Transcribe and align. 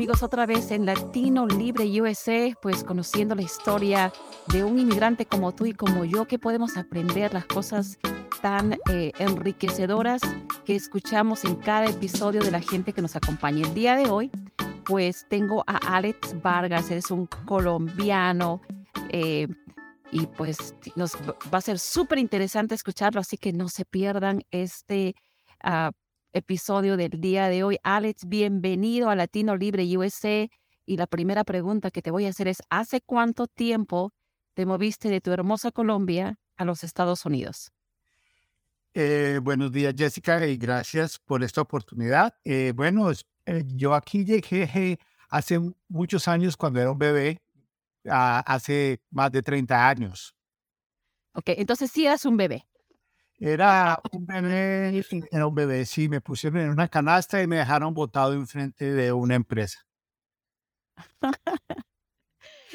Amigos, 0.00 0.22
otra 0.22 0.46
vez 0.46 0.70
en 0.70 0.86
Latino 0.86 1.46
Libre 1.46 1.84
USA, 2.00 2.56
pues 2.62 2.84
conociendo 2.84 3.34
la 3.34 3.42
historia 3.42 4.10
de 4.46 4.64
un 4.64 4.78
inmigrante 4.78 5.26
como 5.26 5.52
tú 5.52 5.66
y 5.66 5.74
como 5.74 6.06
yo, 6.06 6.26
que 6.26 6.38
podemos 6.38 6.78
aprender 6.78 7.34
las 7.34 7.44
cosas 7.44 7.98
tan 8.40 8.78
eh, 8.90 9.12
enriquecedoras 9.18 10.22
que 10.64 10.74
escuchamos 10.74 11.44
en 11.44 11.54
cada 11.56 11.84
episodio 11.84 12.40
de 12.40 12.50
la 12.50 12.62
gente 12.62 12.94
que 12.94 13.02
nos 13.02 13.14
acompaña. 13.14 13.66
El 13.66 13.74
día 13.74 13.94
de 13.94 14.08
hoy, 14.08 14.30
pues 14.86 15.26
tengo 15.28 15.64
a 15.66 15.76
Alex 15.76 16.40
Vargas, 16.40 16.90
es 16.90 17.10
un 17.10 17.26
colombiano 17.26 18.62
eh, 19.10 19.48
y 20.10 20.24
pues 20.28 20.74
nos 20.96 21.14
va 21.52 21.58
a 21.58 21.60
ser 21.60 21.78
súper 21.78 22.16
interesante 22.16 22.74
escucharlo, 22.74 23.20
así 23.20 23.36
que 23.36 23.52
no 23.52 23.68
se 23.68 23.84
pierdan 23.84 24.44
este 24.50 25.14
uh, 25.62 25.90
episodio 26.32 26.96
del 26.96 27.20
día 27.20 27.48
de 27.48 27.64
hoy. 27.64 27.78
Alex, 27.82 28.26
bienvenido 28.26 29.10
a 29.10 29.16
Latino 29.16 29.56
Libre 29.56 29.84
USA. 29.96 30.48
Y 30.86 30.96
la 30.96 31.06
primera 31.06 31.44
pregunta 31.44 31.90
que 31.90 32.02
te 32.02 32.10
voy 32.10 32.26
a 32.26 32.30
hacer 32.30 32.48
es, 32.48 32.62
¿hace 32.70 33.00
cuánto 33.00 33.46
tiempo 33.46 34.12
te 34.54 34.66
moviste 34.66 35.08
de 35.08 35.20
tu 35.20 35.32
hermosa 35.32 35.70
Colombia 35.70 36.38
a 36.56 36.64
los 36.64 36.84
Estados 36.84 37.24
Unidos? 37.24 37.72
Eh, 38.92 39.38
buenos 39.42 39.70
días, 39.70 39.94
Jessica, 39.96 40.44
y 40.46 40.56
gracias 40.56 41.18
por 41.18 41.44
esta 41.44 41.60
oportunidad. 41.60 42.34
Eh, 42.44 42.72
bueno, 42.74 43.10
eh, 43.46 43.64
yo 43.66 43.94
aquí 43.94 44.24
llegué 44.24 44.98
hace 45.28 45.60
muchos 45.88 46.26
años 46.26 46.56
cuando 46.56 46.80
era 46.80 46.90
un 46.90 46.98
bebé, 46.98 47.40
hace 48.04 49.00
más 49.10 49.30
de 49.30 49.42
30 49.42 49.88
años. 49.88 50.34
Ok, 51.34 51.50
entonces 51.50 51.90
sí 51.92 52.06
eras 52.06 52.24
un 52.24 52.36
bebé. 52.36 52.66
Era 53.42 53.98
un 54.12 54.26
bebé, 54.26 55.02
era 55.32 55.46
un 55.46 55.54
bebé, 55.54 55.86
sí, 55.86 56.10
me 56.10 56.20
pusieron 56.20 56.60
en 56.60 56.68
una 56.68 56.88
canasta 56.88 57.42
y 57.42 57.46
me 57.46 57.56
dejaron 57.56 57.94
botado 57.94 58.34
enfrente 58.34 58.92
de 58.92 59.12
una 59.14 59.34
empresa. 59.34 59.80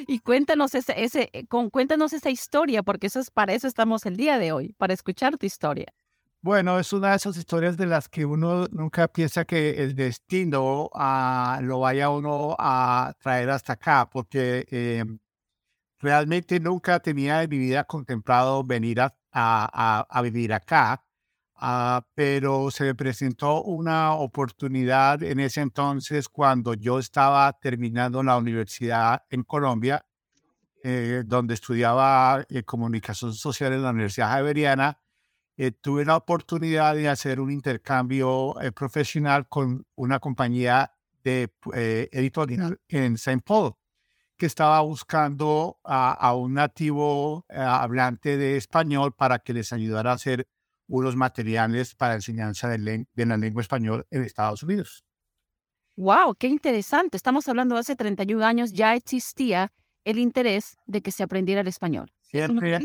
y 0.07 0.19
cuéntanos 0.19 0.73
ese, 0.73 1.03
ese, 1.03 1.29
eh, 1.33 1.45
con, 1.45 1.69
cuéntanos 1.69 2.13
esa 2.13 2.31
historia, 2.31 2.81
porque 2.81 3.07
eso 3.07 3.19
es 3.19 3.29
para 3.29 3.53
eso 3.53 3.67
estamos 3.67 4.07
el 4.07 4.17
día 4.17 4.39
de 4.39 4.53
hoy, 4.53 4.73
para 4.73 4.95
escuchar 4.95 5.37
tu 5.37 5.45
historia. 5.45 5.93
Bueno, 6.41 6.79
es 6.79 6.91
una 6.93 7.11
de 7.11 7.17
esas 7.17 7.37
historias 7.37 7.77
de 7.77 7.85
las 7.85 8.09
que 8.09 8.25
uno 8.25 8.65
nunca 8.71 9.07
piensa 9.07 9.45
que 9.45 9.83
el 9.83 9.95
destino 9.95 10.89
uh, 10.93 11.61
lo 11.61 11.79
vaya 11.79 12.09
uno 12.09 12.55
a 12.57 13.13
traer 13.21 13.51
hasta 13.51 13.73
acá, 13.73 14.09
porque 14.11 14.65
eh, 14.71 15.05
realmente 15.99 16.59
nunca 16.59 16.99
tenía 16.99 17.43
en 17.43 17.49
mi 17.51 17.59
vida 17.59 17.83
contemplado 17.83 18.63
venir 18.63 19.01
a 19.01 19.15
a, 19.35 20.21
vivir 20.23 20.53
acá, 20.53 21.03
ah, 21.55 22.05
pero 22.15 22.71
se 22.71 22.85
me 22.85 22.95
presentó 22.95 23.63
una 23.63 24.13
oportunidad 24.13 25.21
en 25.23 25.39
ese 25.39 25.61
entonces 25.61 26.29
cuando 26.29 26.73
yo 26.73 26.99
estaba 26.99 27.51
terminando 27.59 28.23
la 28.23 28.37
universidad 28.37 29.23
en 29.29 29.43
Colombia, 29.43 30.05
eh, 30.83 31.23
donde 31.25 31.55
estudiaba 31.55 32.45
eh, 32.49 32.63
comunicación 32.63 33.33
social 33.33 33.73
en 33.73 33.83
la 33.83 33.89
Universidad 33.89 34.29
Javeriana. 34.29 34.99
Eh, 35.57 35.71
tuve 35.71 36.05
la 36.05 36.17
oportunidad 36.17 36.95
de 36.95 37.09
hacer 37.09 37.39
un 37.39 37.49
intercambio 37.49 38.55
profesional 38.75 39.47
con 39.47 39.85
una 39.95 40.19
compañía 40.19 40.93
de 41.23 41.49
editorial 42.11 42.79
en 42.89 43.15
St. 43.15 43.41
Paul 43.43 43.73
que 44.37 44.45
estaba 44.45 44.81
buscando 44.81 45.79
a, 45.83 46.33
un 46.35 46.55
nativo 46.55 47.45
eh, 47.49 47.57
hablante 47.57 48.37
de 48.37 48.57
español 48.57 49.13
para 49.13 49.39
que 49.39 49.53
les 49.53 49.71
ayudara 49.71 50.11
a 50.11 50.15
hacer 50.15 50.47
unos 50.87 51.15
materiales 51.15 51.95
para 51.95 52.15
enseñanza 52.15 52.67
de, 52.67 53.05
la 53.15 53.37
lengua 53.37 53.61
español 53.61 54.05
en 54.11 54.23
Estados 54.23 54.63
Unidos. 54.63 55.05
¡Wow! 55.97 56.35
¡Qué 56.35 56.47
interesante! 56.47 57.17
Estamos 57.17 57.47
hablando 57.47 57.75
de 57.75 57.81
hace 57.81 57.95
31 57.95 58.45
años, 58.45 58.73
ya 58.73 58.95
existía 58.95 59.71
el 60.03 60.19
interés 60.19 60.77
de 60.85 61.01
que 61.01 61.11
se 61.11 61.23
aprendiera 61.23 61.61
el 61.61 61.67
español. 61.67 62.11
Siempre, 62.21 62.79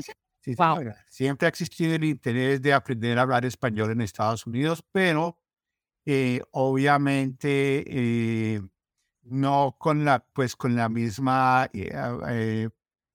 siempre 1.09 1.47
ha 1.47 1.49
existido 1.49 1.95
el 1.95 2.05
interés 2.05 2.63
de 2.63 2.73
aprender 2.73 3.19
a 3.19 3.23
hablar 3.23 3.45
español 3.45 3.91
en 3.91 4.01
Estados 4.01 4.47
Unidos, 4.47 4.85
pero 4.93 5.37
eh, 6.07 6.41
obviamente 6.53 7.85
eh, 7.87 8.63
no 9.23 9.77
con 9.79 10.05
la, 10.05 10.25
pues 10.33 10.57
con 10.57 10.75
la 10.75 10.89
misma 10.89 11.69
eh, 11.73 11.91
eh, 12.29 12.69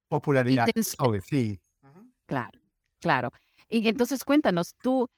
popularidad. 0.08 0.66
sí. 1.22 1.60
Claro, 2.26 2.60
claro. 3.00 3.30
Y 3.68 3.86
entonces 3.88 4.24
cuéntanos, 4.24 4.74
tú, 4.82 5.08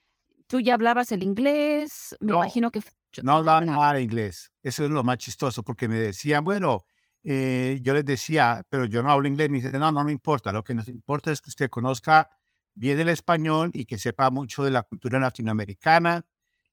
tú 0.46 0.60
ya 0.60 0.74
hablabas 0.74 1.10
el 1.12 1.22
inglés, 1.22 2.16
me 2.20 2.32
imagino 2.32 2.70
que... 2.70 2.82
No 3.22 3.36
hablaba 3.36 3.62
nada 3.62 4.00
inglés, 4.00 4.52
eso 4.62 4.84
es 4.84 4.90
lo 4.90 5.02
más 5.02 5.18
chistoso, 5.18 5.62
porque 5.62 5.88
me 5.88 5.98
decían, 5.98 6.44
bueno, 6.44 6.84
eh, 7.24 7.78
yo 7.82 7.94
les 7.94 8.04
decía, 8.04 8.62
pero 8.68 8.84
yo 8.84 9.02
no 9.02 9.10
hablo 9.10 9.26
inglés, 9.26 9.48
me 9.50 9.56
dicen, 9.56 9.78
no, 9.78 9.90
no 9.90 10.04
me 10.04 10.12
importa, 10.12 10.52
lo 10.52 10.62
que 10.62 10.74
nos 10.74 10.88
importa 10.88 11.32
es 11.32 11.40
que 11.40 11.48
usted 11.48 11.70
conozca 11.70 12.28
bien 12.74 13.00
el 13.00 13.08
español 13.08 13.70
y 13.72 13.86
que 13.86 13.98
sepa 13.98 14.30
mucho 14.30 14.62
de 14.62 14.70
la 14.70 14.82
cultura 14.82 15.18
latinoamericana, 15.18 16.24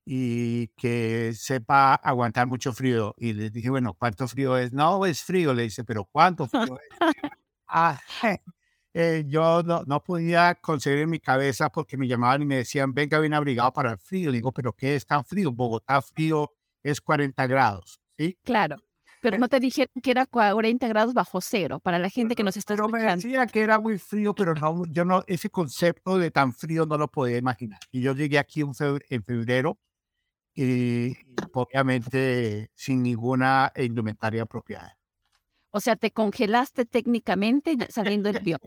y 0.05 0.67
que 0.77 1.33
sepa 1.33 1.95
aguantar 1.95 2.45
mucho 2.45 2.71
frío. 2.71 3.16
Y 3.17 3.33
le 3.33 3.49
dije, 3.49 3.69
bueno, 3.71 3.95
¿cuánto 3.95 4.27
frío 4.27 4.55
es? 4.57 4.71
No, 4.71 5.05
es 5.05 5.23
frío. 5.23 5.53
Le 5.53 5.63
dice, 5.63 5.83
pero 5.83 6.05
¿cuánto 6.05 6.47
frío 6.47 6.77
es? 6.79 7.31
ah, 7.67 7.99
eh, 8.93 9.23
yo 9.27 9.63
no, 9.63 9.83
no, 9.88 10.03
podía 10.03 10.55
conseguir 10.55 10.99
en 10.99 11.09
mi 11.09 11.19
cabeza 11.19 11.71
porque 11.71 11.97
me 11.97 12.07
llamaban 12.07 12.43
y 12.43 12.45
me 12.45 12.57
decían, 12.57 12.93
venga 12.93 13.19
bien 13.19 13.33
abrigado 13.33 13.73
para 13.73 13.93
el 13.93 13.97
frío. 13.97 14.29
Le 14.29 14.38
digo, 14.38 14.51
¿pero 14.51 14.73
qué 14.73 14.95
es 14.95 15.07
tan 15.07 15.25
frío? 15.25 15.51
Bogotá 15.51 16.01
frío 16.03 16.51
es 16.83 17.01
40 17.01 17.47
grados. 17.47 17.99
¿sí? 18.17 18.37
Claro. 18.43 18.75
Pero 19.22 19.39
no 19.39 19.47
te 19.47 19.59
dijeron 19.59 19.89
que 20.03 20.11
era 20.11 20.27
40 20.27 20.87
grados 20.87 21.16
bajo 21.16 21.41
cero 21.41 21.79
para 21.79 21.97
la 21.97 22.11
gente 22.11 22.35
que 22.35 22.43
nos 22.43 22.57
está 22.57 22.75
escuchando. 22.75 22.95
me 23.07 23.16
decía 23.16 23.47
que 23.47 23.61
era 23.61 23.79
muy 23.79 23.97
frío, 23.97 24.35
pero 24.35 24.53
no, 24.53 24.85
yo 24.85 25.03
no, 25.03 25.23
ese 25.25 25.49
concepto 25.49 26.19
de 26.19 26.29
tan 26.29 26.53
frío 26.53 26.85
no 26.85 26.95
lo 26.95 27.07
podía 27.07 27.39
imaginar. 27.39 27.79
Y 27.91 28.01
yo 28.01 28.13
llegué 28.13 28.37
aquí 28.37 28.61
en 28.61 29.23
febrero 29.23 29.79
y 30.55 31.17
obviamente 31.53 32.71
sin 32.73 33.03
ninguna 33.03 33.71
indumentaria 33.75 34.43
apropiada. 34.43 34.97
O 35.71 35.81
sea, 35.81 35.97
te 35.97 36.11
congelaste 36.11 36.85
técnicamente 36.85 37.75
saliendo 37.89 38.31
del 38.31 38.38
avión. 38.38 38.61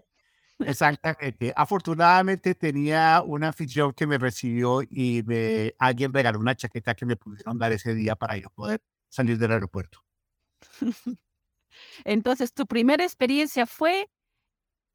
Exactamente. 0.58 1.52
Afortunadamente 1.56 2.54
tenía 2.54 3.22
un 3.24 3.44
anfitrión 3.44 3.92
que 3.92 4.06
me 4.06 4.18
recibió 4.18 4.82
y 4.82 5.22
me, 5.24 5.74
alguien 5.78 6.12
regaló 6.12 6.38
una 6.38 6.54
chaqueta 6.54 6.94
que 6.94 7.06
me 7.06 7.16
pudieron 7.16 7.58
dar 7.58 7.72
ese 7.72 7.94
día 7.94 8.16
para 8.16 8.36
yo 8.36 8.50
poder 8.50 8.82
salir 9.08 9.38
del 9.38 9.52
aeropuerto. 9.52 10.04
Entonces, 12.04 12.52
tu 12.52 12.66
primera 12.66 13.04
experiencia 13.04 13.66
fue 13.66 14.10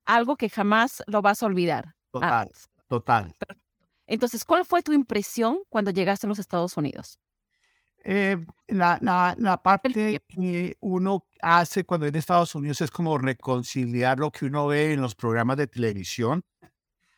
algo 0.06 0.36
que 0.36 0.50
jamás 0.50 1.02
lo 1.08 1.22
vas 1.22 1.42
a 1.42 1.46
olvidar. 1.46 1.96
Total, 2.12 2.52
total. 2.88 3.34
Entonces, 4.08 4.44
¿cuál 4.44 4.66
fue 4.66 4.82
tu 4.82 4.94
impresión 4.94 5.60
cuando 5.70 5.92
llegaste 5.92 6.28
a 6.28 6.30
los 6.30 6.40
Estados 6.40 6.76
Unidos? 6.78 7.20
Eh, 8.06 8.38
la, 8.68 9.00
la, 9.38 9.64
parte 9.64 10.22
que 10.28 10.76
uno 10.82 11.26
hace 11.42 11.86
cuando 11.86 12.06
en 12.06 12.16
Estados 12.16 12.54
Unidos 12.54 12.82
es 12.82 12.92
como 12.92 13.18
reconciliar 13.18 14.20
lo 14.20 14.30
que 14.30 14.46
uno 14.46 14.68
ve 14.68 14.92
en 14.92 15.02
los 15.02 15.16
programas 15.16 15.56
de 15.56 15.68
televisión 15.68 16.44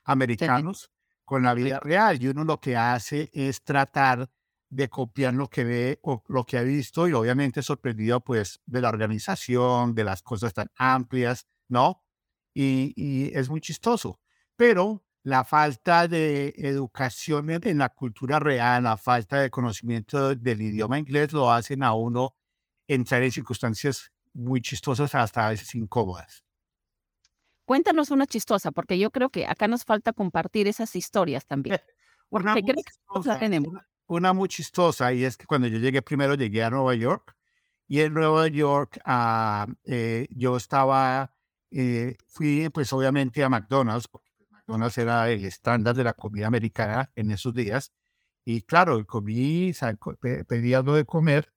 americanos 0.04 0.92
con 1.24 1.42
la 1.42 1.56
vida 1.56 1.80
real. 1.80 2.22
Y 2.22 2.28
uno 2.28 2.44
lo 2.44 2.60
que 2.60 2.78
hace 2.78 3.31
es 3.34 3.64
tratar 3.64 4.30
de 4.70 4.88
copiar 4.88 5.34
lo 5.34 5.50
que 5.50 5.64
ve 5.64 6.00
o 6.04 6.24
lo 6.28 6.46
que 6.46 6.60
ha 6.60 6.62
visto 6.62 7.08
y 7.08 7.14
obviamente 7.14 7.64
sorprendido 7.64 8.20
pues 8.24 8.62
de 8.68 8.81
la 8.81 8.90
organización, 8.90 9.96
de 9.96 10.04
las 10.04 10.22
cosas 10.22 10.54
tan 10.54 10.70
amplias, 10.76 11.48
¿no? 11.68 12.04
Y, 12.54 12.94
y 12.96 13.36
es 13.36 13.50
muy 13.50 13.60
chistoso. 13.60 14.20
Pero 14.56 15.04
la 15.25 15.44
falta 15.44 16.07
de 16.07 16.54
educación 16.56 17.50
en 17.50 17.80
la 17.80 17.89
cultura 17.89 18.38
real, 18.38 18.83
la 18.83 18.95
falta 18.95 19.42
de 19.42 19.50
conocimiento 19.50 20.36
del 20.36 20.62
idioma 20.62 21.00
inglés 21.00 21.33
lo 21.33 21.51
hacen 21.51 21.81
a 21.81 21.95
uno 21.95 22.36
entrar 22.88 23.24
en 23.24 23.31
circunstancias 23.31 24.12
muy 24.33 24.62
chistosas 24.62 25.16
hasta 25.16 25.48
a 25.48 25.50
veces 25.50 25.74
incómodas. 25.74 26.45
Cuéntanos 27.66 28.12
una 28.12 28.27
chistosa, 28.27 28.72
porque 28.72 29.00
yo 29.00 29.10
creo 29.10 29.31
que 29.31 29.48
acá 29.48 29.68
nos 29.68 29.83
falta 29.83 30.13
compartir 30.13 30.68
esas 30.68 30.95
historias 30.95 31.48
también. 31.48 31.80
Una 32.30 32.54
muy, 32.54 32.74
chistosa, 32.74 33.39
una, 34.07 34.33
muy 34.33 34.50
chistosa, 34.50 35.13
y 35.13 35.24
es 35.24 35.38
que 35.38 35.45
cuando 35.45 35.68
yo 35.68 35.78
llegué 35.78 36.01
primero 36.01 36.33
llegué 36.33 36.63
a 36.63 36.69
Nueva 36.69 36.94
York, 36.95 37.36
y 37.88 38.01
en 38.01 38.13
Nueva 38.13 38.48
York 38.48 39.00
eh, 39.86 40.28
yo 40.31 40.57
estaba 40.57 41.33
eh, 41.71 42.18
fui 42.28 42.69
pues 42.69 42.92
obviamente 42.94 43.44
a 43.44 43.50
McDonald's, 43.50 44.07
McDonald's 44.68 44.98
era 44.98 45.30
el 45.30 45.46
estándar 45.46 45.96
de 45.96 46.04
la 46.04 46.14
comida 46.14 46.48
americana 46.48 47.12
en 47.16 47.32
esos 47.32 47.54
días. 47.54 47.92
Y 48.46 48.62
claro, 48.62 49.04
comí, 49.06 49.74
pedí 50.48 50.74
algo 50.74 50.96
de 50.96 51.06
comer 51.06 51.54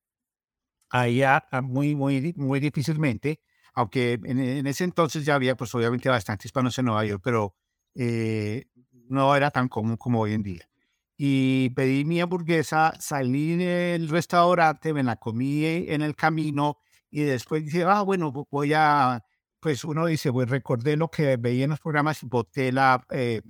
ahí 0.91 1.23
muy, 1.63 1.95
muy, 1.95 2.35
muy 2.37 2.61
difícilmente, 2.61 3.41
aunque 3.75 4.19
en, 4.25 4.67
ese 4.67 4.85
entonces 4.85 5.25
ya 5.25 5.35
había 5.35 5.57
pues 5.57 5.75
obviamente 5.75 6.09
bastantes 6.09 6.47
hispanos 6.47 6.79
en 6.79 6.87
Nueva 6.87 7.05
York, 7.05 7.21
pero 7.23 7.55
eh, 7.95 8.67
no 9.09 9.35
era 9.37 9.51
tan 9.51 9.69
común 9.69 9.97
como 9.97 10.21
hoy 10.21 10.33
en 10.33 10.43
día. 10.43 10.69
Y 11.17 11.71
pedí 11.71 12.05
mi 12.05 12.21
hamburguesa, 12.21 12.95
salí 13.01 13.57
del 13.57 14.09
restaurante, 14.09 14.95
me 14.95 15.03
la 15.03 15.17
comí 15.17 15.65
en 15.65 16.03
el 16.03 16.15
camino 16.15 16.79
y 17.11 17.23
después 17.23 17.65
dije, 17.65 17.85
ah, 17.85 18.03
bueno, 18.03 18.33
voy 18.51 18.73
a, 18.75 19.25
pues 19.61 19.85
uno 19.85 20.07
dice, 20.07 20.33
pues 20.33 20.49
recordé 20.49 20.97
lo 20.97 21.11
que 21.11 21.37
veía 21.37 21.65
en 21.65 21.71
los 21.71 21.81
programas 21.81 22.23
y 22.23 22.27
boté 22.27 22.73
la, 22.73 23.05
eh, 23.11 23.43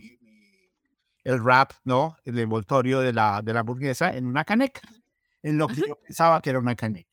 el 1.25 1.41
wrap, 1.41 1.73
¿no? 1.85 2.17
El 2.25 2.39
envoltorio 2.39 3.01
de 3.01 3.13
la, 3.13 3.43
de 3.43 3.53
la 3.53 3.61
hamburguesa 3.61 4.17
en 4.17 4.27
una 4.27 4.45
caneca, 4.45 4.81
en 5.43 5.59
lo 5.59 5.69
que 5.69 5.87
yo 5.87 5.97
pensaba 6.01 6.41
que 6.41 6.51
era 6.51 6.59
una 6.59 6.75
caneca. 6.75 7.09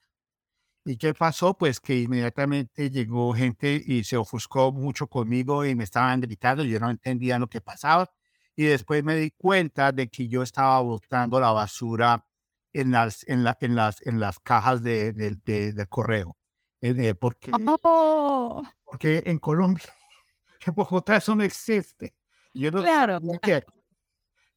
¿Y 0.87 0.97
qué 0.97 1.15
pasó? 1.15 1.57
Pues 1.57 1.79
que 1.79 1.99
inmediatamente 2.01 2.91
llegó 2.91 3.33
gente 3.33 3.81
y 3.83 4.03
se 4.03 4.17
ofuscó 4.17 4.71
mucho 4.71 5.07
conmigo 5.07 5.65
y 5.65 5.73
me 5.73 5.83
estaban 5.83 6.21
gritando, 6.21 6.63
yo 6.63 6.79
no 6.79 6.91
entendía 6.91 7.39
lo 7.39 7.47
que 7.47 7.59
pasaba. 7.59 8.11
Y 8.55 8.65
después 8.65 9.03
me 9.03 9.15
di 9.15 9.31
cuenta 9.31 9.91
de 9.91 10.07
que 10.09 10.27
yo 10.27 10.43
estaba 10.43 10.79
botando 10.81 11.39
la 11.39 11.51
basura 11.51 12.25
en 12.71 12.91
las, 12.91 13.27
en 13.27 13.43
la, 13.43 13.57
en 13.61 13.75
las, 13.75 14.05
en 14.05 14.19
las 14.19 14.39
cajas 14.39 14.83
de, 14.83 15.11
de, 15.13 15.87
correo. 15.87 16.37
Eh, 16.87 17.15
porque, 17.15 17.51
oh. 17.83 18.63
porque 18.83 19.23
en 19.25 19.39
Colombia, 19.39 19.85
en 20.65 20.75
Bogotá 20.75 21.17
eso 21.17 21.35
no 21.35 21.43
existe. 21.43 22.13
Yo 22.53 22.69
no 22.69 22.81
claro. 22.81 23.19
Que, 23.41 23.63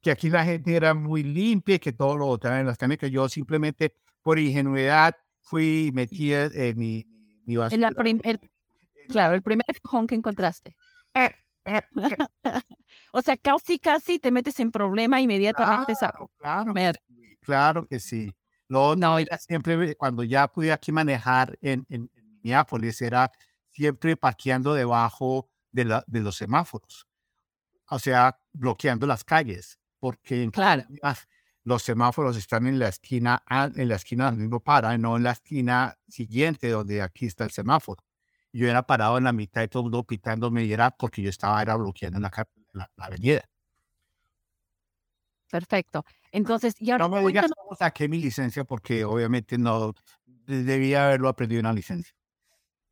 que 0.01 0.11
aquí 0.11 0.29
la 0.29 0.45
gente 0.45 0.75
era 0.75 0.93
muy 0.93 1.23
limpia 1.23 1.75
y 1.75 1.79
que 1.79 1.91
todo 1.91 2.15
lo 2.17 2.27
botaban 2.27 2.59
en 2.59 2.67
las 2.67 2.77
canecas. 2.77 3.09
Yo 3.09 3.27
simplemente, 3.27 3.95
por 4.21 4.37
ingenuidad, 4.37 5.15
fui 5.41 5.87
y 5.87 5.91
metí 5.91 6.31
eh, 6.31 6.73
mi, 6.75 7.05
mi 7.45 7.55
basura. 7.57 7.89
claro, 9.07 9.33
el 9.33 9.41
primer 9.41 9.65
cajón 9.81 10.05
que 10.05 10.15
encontraste. 10.15 10.75
o 13.11 13.21
sea, 13.21 13.37
casi, 13.37 13.79
casi 13.79 14.19
te 14.19 14.31
metes 14.31 14.59
en 14.59 14.71
problema 14.71 15.19
inmediatamente. 15.19 15.93
Claro, 15.97 16.31
claro, 16.37 16.73
claro 17.41 17.87
que 17.87 17.99
sí. 17.99 18.33
no, 18.67 18.95
siempre 19.39 19.95
cuando 19.95 20.23
ya 20.23 20.47
pude 20.47 20.71
aquí 20.71 20.91
manejar 20.91 21.57
en, 21.61 21.85
en, 21.89 22.09
Minneapolis, 22.43 23.01
era 23.01 23.31
siempre 23.69 24.17
parqueando 24.17 24.73
debajo 24.73 25.49
de, 25.71 25.85
la, 25.85 26.03
de 26.07 26.21
los 26.21 26.35
semáforos. 26.35 27.07
O 27.89 27.99
sea, 27.99 28.39
bloqueando 28.53 29.07
las 29.07 29.23
calles. 29.23 29.79
Porque 29.99 30.49
claro 30.51 30.85
los 31.69 31.83
semáforos 31.83 32.35
están 32.35 32.65
en 32.65 32.79
la 32.79 32.87
esquina, 32.87 33.43
en 33.47 33.89
la 33.89 33.95
esquina 33.95 34.31
donde 34.31 34.47
uno 34.47 34.59
para, 34.59 34.97
no 34.97 35.17
en 35.17 35.23
la 35.23 35.31
esquina 35.31 35.95
siguiente 36.07 36.69
donde 36.69 37.01
aquí 37.01 37.27
está 37.27 37.43
el 37.43 37.51
semáforo. 37.51 38.03
Yo 38.51 38.67
era 38.67 38.81
parado 38.81 39.19
en 39.19 39.25
la 39.25 39.33
mitad 39.33 39.61
de 39.61 39.67
todo 39.67 39.81
el 39.81 39.83
mundo 39.85 40.03
pitándome 40.03 40.63
y 40.63 40.73
era 40.73 40.89
porque 40.89 41.21
yo 41.21 41.29
estaba 41.29 41.61
era 41.61 41.75
bloqueando 41.75 42.19
la, 42.19 42.31
la, 42.73 42.89
avenida. 42.97 43.43
Perfecto. 45.51 46.03
Entonces, 46.31 46.73
ya 46.79 46.97
no 46.97 47.07
me 47.07 47.23
digas 47.25 47.51
cómo 47.55 47.75
saqué 47.75 48.07
mi 48.07 48.19
licencia 48.19 48.63
porque 48.63 49.05
obviamente 49.05 49.57
no 49.59 49.93
debía 50.47 51.05
haberlo 51.05 51.29
aprendido 51.29 51.59
en 51.59 51.65
la 51.67 51.73
licencia. 51.73 52.15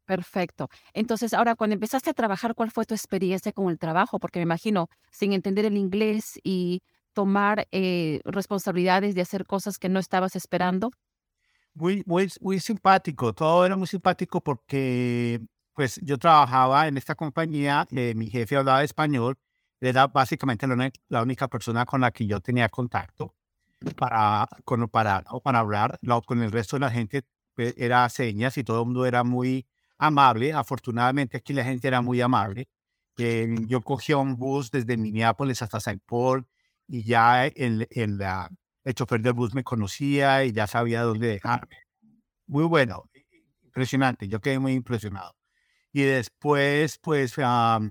Perfecto. 0.07 0.69
Entonces, 0.93 1.33
ahora 1.33 1.55
cuando 1.55 1.73
empezaste 1.73 2.09
a 2.09 2.13
trabajar, 2.13 2.55
¿cuál 2.55 2.71
fue 2.71 2.85
tu 2.85 2.95
experiencia 2.95 3.51
con 3.51 3.69
el 3.69 3.77
trabajo? 3.77 4.19
Porque 4.19 4.39
me 4.39 4.43
imagino, 4.43 4.89
sin 5.11 5.33
entender 5.33 5.65
el 5.65 5.75
inglés 5.75 6.39
y 6.43 6.81
tomar 7.11 7.67
eh, 7.71 8.21
responsabilidades 8.23 9.15
de 9.15 9.21
hacer 9.21 9.45
cosas 9.45 9.77
que 9.77 9.89
no 9.89 9.99
estabas 9.99 10.37
esperando? 10.37 10.91
Muy, 11.73 12.03
muy, 12.05 12.31
muy 12.39 12.59
simpático, 12.59 13.33
todo 13.33 13.65
era 13.65 13.75
muy 13.75 13.87
simpático 13.87 14.39
porque 14.39 15.41
pues 15.73 15.99
yo 16.01 16.17
trabajaba 16.17 16.87
en 16.87 16.95
esta 16.95 17.15
compañía, 17.15 17.85
eh, 17.91 18.13
mi 18.15 18.29
jefe 18.29 18.55
hablaba 18.55 18.83
español, 18.83 19.35
era 19.81 20.07
básicamente 20.07 20.65
la, 21.09 21.21
única 21.21 21.49
persona 21.49 21.85
con 21.85 22.01
la 22.01 22.11
que 22.11 22.25
yo 22.25 22.39
tenía 22.39 22.69
contacto 22.69 23.35
para, 23.97 24.47
con, 24.63 24.87
para, 24.87 25.23
para 25.43 25.59
hablar, 25.59 25.99
con 26.25 26.41
el 26.41 26.51
resto 26.51 26.77
de 26.77 26.79
la 26.79 26.91
gente 26.91 27.23
pues, 27.55 27.73
era 27.77 28.07
señas 28.09 28.57
y 28.57 28.63
todo 28.63 28.81
el 28.81 28.85
mundo 28.85 29.05
era 29.05 29.23
muy 29.23 29.67
amable, 29.97 30.53
afortunadamente 30.53 31.37
aquí 31.37 31.53
la 31.53 31.63
gente 31.63 31.87
era 31.87 32.01
muy 32.01 32.21
amable. 32.21 32.69
Eh, 33.17 33.47
yo 33.67 33.81
cogía 33.81 34.17
un 34.17 34.35
bus 34.37 34.69
desde 34.71 34.97
Minneapolis 34.97 35.61
hasta 35.61 35.77
St. 35.77 35.99
Paul, 36.05 36.47
y 36.87 37.03
ya 37.03 37.47
el, 37.47 37.87
el, 37.91 38.19
el 38.83 38.93
chofer 38.93 39.21
del 39.21 39.33
bus 39.33 39.53
me 39.53 39.63
conocía 39.63 40.45
y 40.45 40.51
ya 40.51 40.67
sabía 40.67 41.01
dónde 41.01 41.27
dejarme. 41.27 41.77
Muy 42.47 42.63
bueno, 42.65 43.09
impresionante, 43.63 44.27
yo 44.27 44.39
quedé 44.39 44.59
muy 44.59 44.73
impresionado. 44.73 45.35
Y 45.91 46.03
después, 46.03 46.99
pues, 46.99 47.37
uh, 47.37 47.89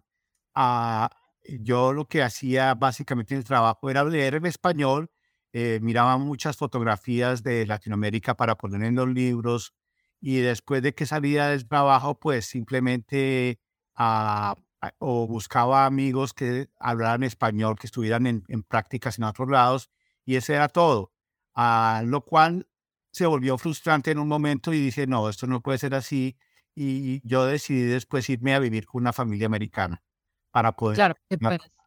yo 1.60 1.92
lo 1.92 2.06
que 2.06 2.22
hacía 2.22 2.74
básicamente 2.74 3.34
en 3.34 3.38
el 3.38 3.44
trabajo 3.44 3.90
era 3.90 4.04
leer 4.04 4.36
en 4.36 4.46
español, 4.46 5.10
eh, 5.52 5.78
miraba 5.82 6.16
muchas 6.18 6.56
fotografías 6.56 7.42
de 7.42 7.66
Latinoamérica 7.66 8.34
para 8.36 8.56
poner 8.56 8.82
en 8.84 8.94
los 8.94 9.08
libros 9.08 9.74
y 10.20 10.38
después 10.38 10.82
de 10.82 10.94
que 10.94 11.06
salía 11.06 11.48
del 11.48 11.66
trabajo, 11.66 12.18
pues 12.18 12.46
simplemente 12.46 13.60
uh, 13.98 14.54
o 14.98 15.26
buscaba 15.26 15.86
amigos 15.86 16.32
que 16.34 16.68
hablaran 16.78 17.22
español, 17.22 17.76
que 17.78 17.86
estuvieran 17.86 18.26
en, 18.26 18.62
prácticas 18.62 19.18
en 19.18 19.24
otros 19.24 19.48
lados, 19.48 19.90
y 20.24 20.36
ese 20.36 20.54
era 20.54 20.68
todo. 20.68 21.12
A 21.54 22.02
lo 22.04 22.24
cual 22.24 22.68
se 23.12 23.26
volvió 23.26 23.56
frustrante 23.56 24.10
en 24.10 24.18
un 24.18 24.28
momento 24.28 24.72
y 24.72 24.80
dije, 24.80 25.06
no, 25.06 25.28
esto 25.28 25.46
no 25.46 25.62
puede 25.62 25.78
ser 25.78 25.94
así. 25.94 26.36
Y 26.74 27.26
yo 27.26 27.46
decidí 27.46 27.82
después 27.82 28.28
irme 28.28 28.54
a 28.54 28.58
vivir 28.58 28.84
con 28.84 29.02
una 29.02 29.14
familia 29.14 29.46
americana 29.46 30.02
para 30.50 30.72
poder 30.72 31.16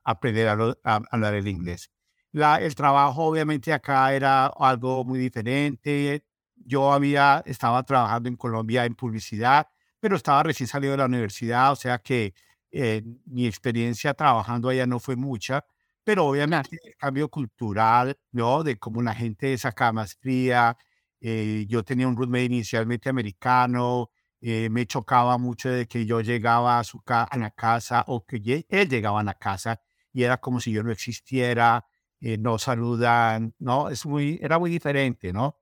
aprender 0.03 0.47
a, 0.47 1.01
hablar 1.11 1.35
el 1.35 1.47
inglés. 1.47 1.91
La, 2.31 2.57
el 2.57 2.73
trabajo 2.73 3.23
obviamente 3.23 3.71
acá 3.71 4.13
era 4.13 4.47
algo 4.47 5.03
muy 5.03 5.19
diferente. 5.19 6.25
Yo 6.65 6.91
había, 6.93 7.43
estaba 7.45 7.83
trabajando 7.83 8.29
en 8.29 8.35
Colombia 8.35 8.85
en 8.85 8.95
publicidad, 8.95 9.67
pero 9.99 10.15
estaba 10.15 10.43
recién 10.43 10.67
salido 10.67 10.91
de 10.91 10.97
la 10.97 11.05
universidad, 11.05 11.71
o 11.71 11.75
sea 11.75 11.99
que 11.99 12.33
eh, 12.71 13.01
mi 13.25 13.47
experiencia 13.47 14.13
trabajando 14.13 14.69
allá 14.69 14.85
no 14.85 14.99
fue 14.99 15.15
mucha, 15.15 15.65
pero 16.03 16.25
obviamente 16.27 16.77
el 16.83 16.95
cambio 16.97 17.29
cultural, 17.29 18.17
¿no? 18.31 18.63
De 18.63 18.77
cómo 18.77 19.01
la 19.01 19.13
gente 19.15 19.53
es 19.53 19.65
acá 19.65 19.91
más 19.91 20.15
fría. 20.15 20.77
Eh, 21.21 21.65
yo 21.67 21.83
tenía 21.83 22.07
un 22.07 22.15
roommate 22.15 22.45
inicialmente 22.45 23.09
americano, 23.09 24.09
eh, 24.41 24.69
me 24.69 24.85
chocaba 24.85 25.37
mucho 25.37 25.69
de 25.69 25.87
que 25.87 26.05
yo 26.05 26.21
llegaba 26.21 26.79
a, 26.79 26.83
su 26.83 27.01
a 27.07 27.37
la 27.37 27.51
casa 27.51 28.05
o 28.07 28.25
que 28.25 28.65
él 28.69 28.89
llegaba 28.89 29.19
a 29.19 29.23
la 29.23 29.33
casa 29.33 29.81
y 30.13 30.23
era 30.23 30.37
como 30.39 30.59
si 30.61 30.71
yo 30.71 30.81
no 30.83 30.91
existiera, 30.91 31.85
no 32.21 32.57
saludan, 32.57 33.53
¿no? 33.59 33.89
Es 33.89 34.05
muy, 34.05 34.39
era 34.41 34.59
muy 34.59 34.69
diferente, 34.71 35.31
¿no? 35.33 35.57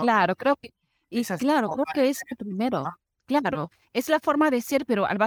Claro, 0.00 0.36
creo 0.36 0.56
que, 0.56 0.70
y 1.10 1.24
claro, 1.24 1.70
creo 1.70 1.84
que 1.94 2.08
es 2.08 2.20
primero. 2.38 2.84
Claro, 3.26 3.70
es 3.92 4.08
la 4.08 4.20
forma 4.20 4.50
de 4.50 4.62
ser, 4.62 4.86
pero 4.86 5.04
al, 5.06 5.18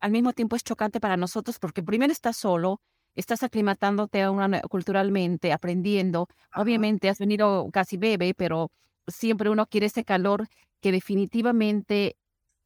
al, 0.00 0.10
mismo 0.12 0.32
tiempo 0.32 0.54
es 0.54 0.62
chocante 0.62 1.00
para 1.00 1.16
nosotros 1.16 1.58
porque 1.58 1.82
primero 1.82 2.12
estás 2.12 2.36
solo, 2.36 2.80
estás 3.16 3.42
aclimatándote 3.42 4.22
a 4.22 4.30
una, 4.30 4.60
culturalmente, 4.62 5.52
aprendiendo. 5.52 6.28
Obviamente 6.54 7.08
has 7.08 7.18
venido 7.18 7.68
casi 7.72 7.96
bebé, 7.96 8.32
pero 8.34 8.70
siempre 9.08 9.50
uno 9.50 9.66
quiere 9.66 9.86
ese 9.86 10.04
calor 10.04 10.46
que 10.80 10.92
definitivamente 10.92 12.16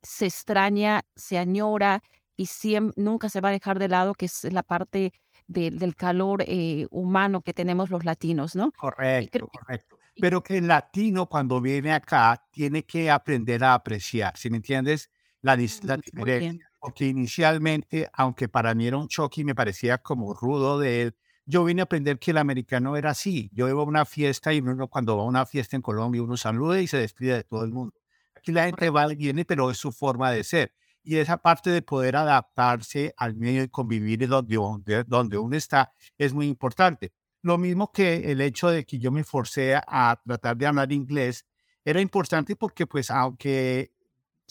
se 0.03 0.27
extraña, 0.27 1.05
se 1.17 1.39
añora 1.39 2.03
y 2.37 2.47
siempre, 2.47 3.03
nunca 3.03 3.31
se 3.31 3.41
va 3.41 3.49
a 3.49 3.53
dejar 3.53 3.79
de 3.79 3.89
lado, 3.89 4.13
que 4.13 4.27
es 4.27 4.45
la 4.53 4.63
parte 4.63 5.15
del 5.47 5.97
calor 5.97 6.45
eh, 6.47 6.87
humano 6.91 7.41
que 7.41 7.55
tenemos 7.55 7.89
los 7.89 8.05
latinos, 8.05 8.55
¿no? 8.57 8.73
Correcto, 8.73 9.49
correcto 9.49 10.02
pero 10.21 10.43
que 10.43 10.59
el 10.59 10.69
latino 10.69 11.29
cuando 11.29 11.61
viene 11.61 11.93
acá 11.93 12.47
tiene 12.51 12.85
que 12.85 13.11
aprender 13.11 13.65
a 13.65 13.75
apreciar, 13.75 14.37
¿sí 14.37 14.51
me 14.51 14.59
entiendes? 14.59 15.11
La, 15.41 15.57
la 15.83 15.97
diferencia. 15.97 16.69
Porque 16.79 17.07
inicialmente, 17.07 18.09
aunque 18.13 18.49
para 18.49 18.75
mí 18.75 18.87
era 18.87 18.97
un 18.97 19.09
choque 19.09 19.43
y 19.43 19.45
me 19.45 19.55
parecía 19.55 19.99
como 19.99 20.35
rudo 20.35 20.79
de 20.79 21.03
él, 21.03 21.17
yo 21.45 21.65
vine 21.65 21.83
a 21.83 21.85
aprender 21.85 22.19
que 22.19 22.31
el 22.31 22.39
americano 22.39 22.97
era 22.97 23.11
así. 23.11 23.51
Yo 23.53 23.69
iba 23.69 23.81
a 23.81 23.85
una 23.85 24.05
fiesta 24.05 24.53
y 24.53 24.61
uno 24.61 24.89
cuando 24.89 25.17
va 25.17 25.23
a 25.23 25.27
una 25.27 25.47
fiesta 25.47 25.77
en 25.77 25.83
Colombia 25.83 26.23
uno 26.23 26.37
saluda 26.37 26.81
y 26.81 26.87
se 26.87 26.99
despide 26.99 27.35
de 27.35 27.45
todo 27.45 27.65
el 27.65 27.73
mundo. 27.73 27.95
Aquí 28.35 28.53
la 28.53 28.65
gente 28.67 28.91
va 28.91 29.13
y 29.13 29.17
viene, 29.17 29.45
pero 29.45 29.71
es 29.71 29.79
su 29.79 29.93
forma 29.93 30.31
de 30.31 30.45
ser. 30.45 30.73
Y 31.05 31.17
esa 31.17 31.37
parte 31.39 31.71
de 31.71 31.83
poder 31.83 32.17
adaptarse 32.17 33.13
al 33.17 33.35
medio 33.35 33.63
y 33.63 33.69
convivir 33.69 34.29
donde, 34.29 35.05
donde 35.05 35.39
uno 35.39 35.57
está 35.57 35.93
es 36.17 36.33
muy 36.33 36.47
importante. 36.47 37.13
Lo 37.43 37.59
mismo 37.59 37.93
que 37.93 38.31
el 38.33 38.41
hecho 38.41 38.71
de 38.71 38.85
que 38.85 38.99
yo 38.99 39.11
me 39.11 39.25
forcé 39.25 39.75
a 39.75 40.21
tratar 40.25 40.57
de 40.57 40.67
hablar 40.67 40.93
inglés 40.93 41.45
era 41.85 42.01
importante 42.01 42.57
porque 42.57 42.87
pues 42.87 43.11
aunque 43.11 43.93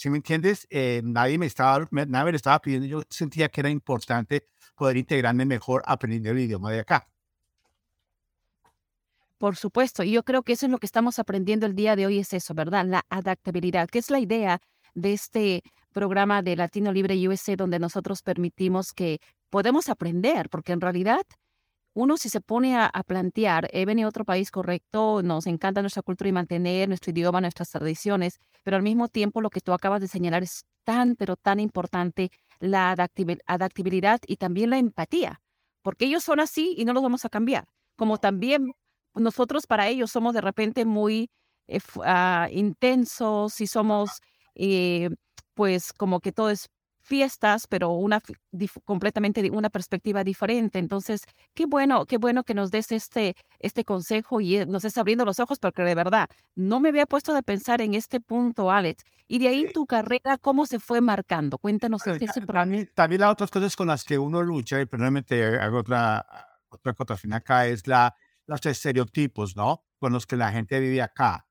¿Sí 0.01 0.09
me 0.09 0.17
entiendes? 0.17 0.65
Eh, 0.71 1.01
nadie 1.03 1.37
me 1.37 1.45
estaba, 1.45 1.87
nadie 1.91 2.31
me 2.31 2.35
estaba 2.35 2.59
pidiendo, 2.59 2.87
yo 2.87 3.03
sentía 3.07 3.49
que 3.49 3.61
era 3.61 3.69
importante 3.69 4.47
poder 4.75 4.97
integrarme 4.97 5.45
mejor 5.45 5.83
aprendiendo 5.85 6.31
el 6.31 6.39
idioma 6.39 6.71
de 6.71 6.79
acá. 6.79 7.07
Por 9.37 9.55
supuesto, 9.55 10.01
y 10.01 10.11
yo 10.11 10.23
creo 10.23 10.41
que 10.41 10.53
eso 10.53 10.65
es 10.65 10.71
lo 10.71 10.79
que 10.79 10.87
estamos 10.87 11.19
aprendiendo 11.19 11.67
el 11.67 11.75
día 11.75 11.95
de 11.95 12.07
hoy, 12.07 12.17
es 12.17 12.33
eso, 12.33 12.55
¿verdad? 12.55 12.83
La 12.85 13.05
adaptabilidad, 13.09 13.89
que 13.89 13.99
es 13.99 14.09
la 14.09 14.19
idea 14.19 14.59
de 14.95 15.13
este 15.13 15.61
programa 15.93 16.41
de 16.41 16.55
Latino 16.55 16.91
Libre 16.91 17.27
USA, 17.27 17.55
donde 17.55 17.77
nosotros 17.77 18.23
permitimos 18.23 18.93
que 18.93 19.19
podemos 19.51 19.87
aprender, 19.87 20.49
porque 20.49 20.71
en 20.71 20.81
realidad 20.81 21.21
uno 21.93 22.17
si 22.17 22.29
se 22.29 22.41
pone 22.41 22.77
a, 22.77 22.89
plantear, 23.05 23.69
he 23.73 23.85
venido 23.85 24.07
a 24.07 24.09
otro 24.09 24.25
país 24.25 24.51
correcto, 24.51 25.21
nos 25.23 25.47
encanta 25.47 25.81
nuestra 25.81 26.01
cultura 26.01 26.29
y 26.29 26.33
mantener 26.33 26.87
nuestro 26.87 27.11
idioma, 27.11 27.41
nuestras 27.41 27.69
tradiciones, 27.69 28.39
pero 28.63 28.77
al 28.77 28.83
mismo 28.83 29.09
tiempo 29.09 29.41
lo 29.41 29.49
que 29.49 29.61
tú 29.61 29.73
acabas 29.73 30.01
de 30.01 30.07
señalar 30.07 30.43
es 30.43 30.65
tan, 30.83 31.15
pero 31.15 31.35
tan 31.35 31.59
importante 31.59 32.31
la 32.59 32.91
adaptabilidad 32.91 34.21
y 34.25 34.37
también 34.37 34.69
la 34.69 34.77
empatía, 34.77 35.41
porque 35.81 36.05
ellos 36.05 36.23
son 36.23 36.39
así 36.39 36.75
y 36.77 36.85
no 36.85 36.93
los 36.93 37.03
vamos 37.03 37.25
a 37.25 37.29
cambiar, 37.29 37.67
como 37.95 38.17
también 38.17 38.73
nosotros 39.13 39.67
para 39.67 39.89
ellos 39.89 40.11
somos 40.11 40.33
de 40.33 40.41
repente 40.41 40.85
muy 40.85 41.29
eh, 41.67 41.79
ah, 42.05 42.47
intensos 42.51 43.59
y 43.59 43.67
somos 43.67 44.21
eh, 44.55 45.09
pues 45.53 45.91
como 45.93 46.19
que 46.21 46.31
todo 46.31 46.49
es 46.49 46.69
fiestas, 47.11 47.67
pero 47.67 47.89
una 47.89 48.21
completamente 48.85 49.49
una 49.51 49.69
perspectiva 49.69 50.23
diferente. 50.23 50.79
Entonces, 50.79 51.23
qué 51.53 51.65
bueno, 51.65 52.05
qué 52.05 52.17
bueno 52.17 52.45
que 52.45 52.53
nos 52.53 52.71
des 52.71 52.93
este, 52.93 53.35
este 53.59 53.83
consejo 53.83 54.39
y 54.39 54.55
eh, 54.55 54.65
nos 54.65 54.85
estés 54.85 54.97
abriendo 54.97 55.25
los 55.25 55.41
ojos, 55.41 55.59
porque 55.59 55.81
de 55.81 55.93
verdad 55.93 56.29
no 56.55 56.79
me 56.79 56.87
había 56.87 57.05
puesto 57.05 57.33
de 57.33 57.43
pensar 57.43 57.81
en 57.81 57.95
este 57.95 58.21
punto, 58.21 58.71
Alex. 58.71 59.03
Y 59.27 59.39
de 59.39 59.49
ahí 59.49 59.69
tu 59.73 59.85
carrera, 59.85 60.37
¿cómo 60.37 60.65
se 60.65 60.79
fue 60.79 61.01
marcando? 61.01 61.57
Cuéntanos. 61.57 62.07
Ese 62.07 62.39
también, 62.45 62.89
también 62.95 63.19
las 63.19 63.31
otras 63.31 63.51
cosas 63.51 63.75
con 63.75 63.87
las 63.87 64.05
que 64.05 64.17
uno 64.17 64.41
lucha, 64.41 64.79
y 64.79 64.85
probablemente 64.85 65.59
hago 65.59 65.79
otra, 65.79 66.25
otra 66.69 66.93
acotación 66.93 67.33
acá, 67.33 67.67
es 67.67 67.87
la 67.87 68.15
los 68.47 68.65
estereotipos, 68.65 69.57
¿no? 69.57 69.83
Con 69.99 70.13
los 70.13 70.25
que 70.25 70.37
la 70.37 70.51
gente 70.51 70.79
vive 70.79 71.01
acá. 71.01 71.45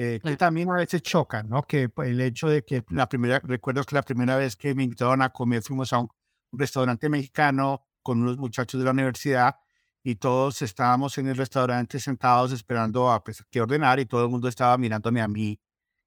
Eh, 0.00 0.20
que 0.22 0.36
también 0.36 0.70
a 0.70 0.76
veces 0.76 1.02
chocan, 1.02 1.48
¿no? 1.48 1.64
Que 1.64 1.90
el 2.04 2.20
hecho 2.20 2.48
de 2.48 2.64
que 2.64 2.84
la 2.90 3.08
primera, 3.08 3.40
recuerdo 3.42 3.82
que 3.82 3.96
la 3.96 4.02
primera 4.02 4.36
vez 4.36 4.54
que 4.54 4.72
me 4.72 4.84
invitaron 4.84 5.22
a 5.22 5.30
comer 5.30 5.60
fuimos 5.60 5.92
a 5.92 5.98
un, 5.98 6.08
restaurante 6.52 7.08
mexicano 7.08 7.84
con 8.00 8.22
unos 8.22 8.38
muchachos 8.38 8.78
de 8.78 8.84
la 8.84 8.92
universidad 8.92 9.56
y 10.04 10.14
todos 10.14 10.62
estábamos 10.62 11.18
en 11.18 11.26
el 11.26 11.36
restaurante 11.36 11.98
sentados 11.98 12.52
esperando 12.52 13.10
a 13.10 13.24
pues, 13.24 13.44
qué 13.50 13.60
ordenar 13.60 13.98
y 13.98 14.06
todo 14.06 14.22
el 14.22 14.30
mundo 14.30 14.46
estaba 14.46 14.78
mirándome 14.78 15.20
a 15.20 15.26
mí 15.26 15.60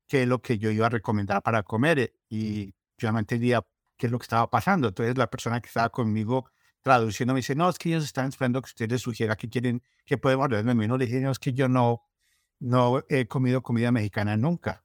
qué 0.07 0.24
es 0.24 0.27
lo 0.27 0.41
que 0.41 0.57
yo 0.57 0.71
iba 0.71 0.86
a 0.86 0.89
recomendar 0.89 1.43
para 1.43 1.62
comer 1.62 2.00
eh, 2.00 2.13
y 2.29 2.74
yo 2.98 3.12
no 3.12 3.19
entendía 3.19 3.62
qué 3.98 4.05
es 4.05 4.12
lo 4.12 4.19
que 4.19 4.24
estaba 4.24 4.50
pasando. 4.50 4.88
Entonces 4.88 5.17
la 5.17 5.27
persona 5.29 5.60
que 5.60 5.67
estaba 5.67 5.89
conmigo 5.89 6.50
traduciendo, 6.81 7.33
me 7.33 7.39
dice, 7.39 7.55
no, 7.55 7.67
es 7.69 7.77
que 7.77 7.89
ellos 7.89 8.05
están 8.05 8.29
esperando 8.29 8.62
que 8.62 8.67
usted 8.67 8.89
les 8.89 9.01
sugiera 9.01 9.36
que 9.36 9.50
quieren, 9.50 9.83
que 10.05 10.17
podemos 10.17 10.45
hablar 10.45 10.63
de 10.63 10.74
menú. 10.75 10.98
Le 10.98 11.07
dije, 11.07 11.19
no, 11.19 11.31
es 11.31 11.39
que 11.39 11.51
yo 11.51 11.67
no, 11.67 12.03
no 12.62 13.03
he 13.10 13.27
comido 13.27 13.62
comida 13.62 13.91
mexicana 13.91 14.38
nunca. 14.38 14.82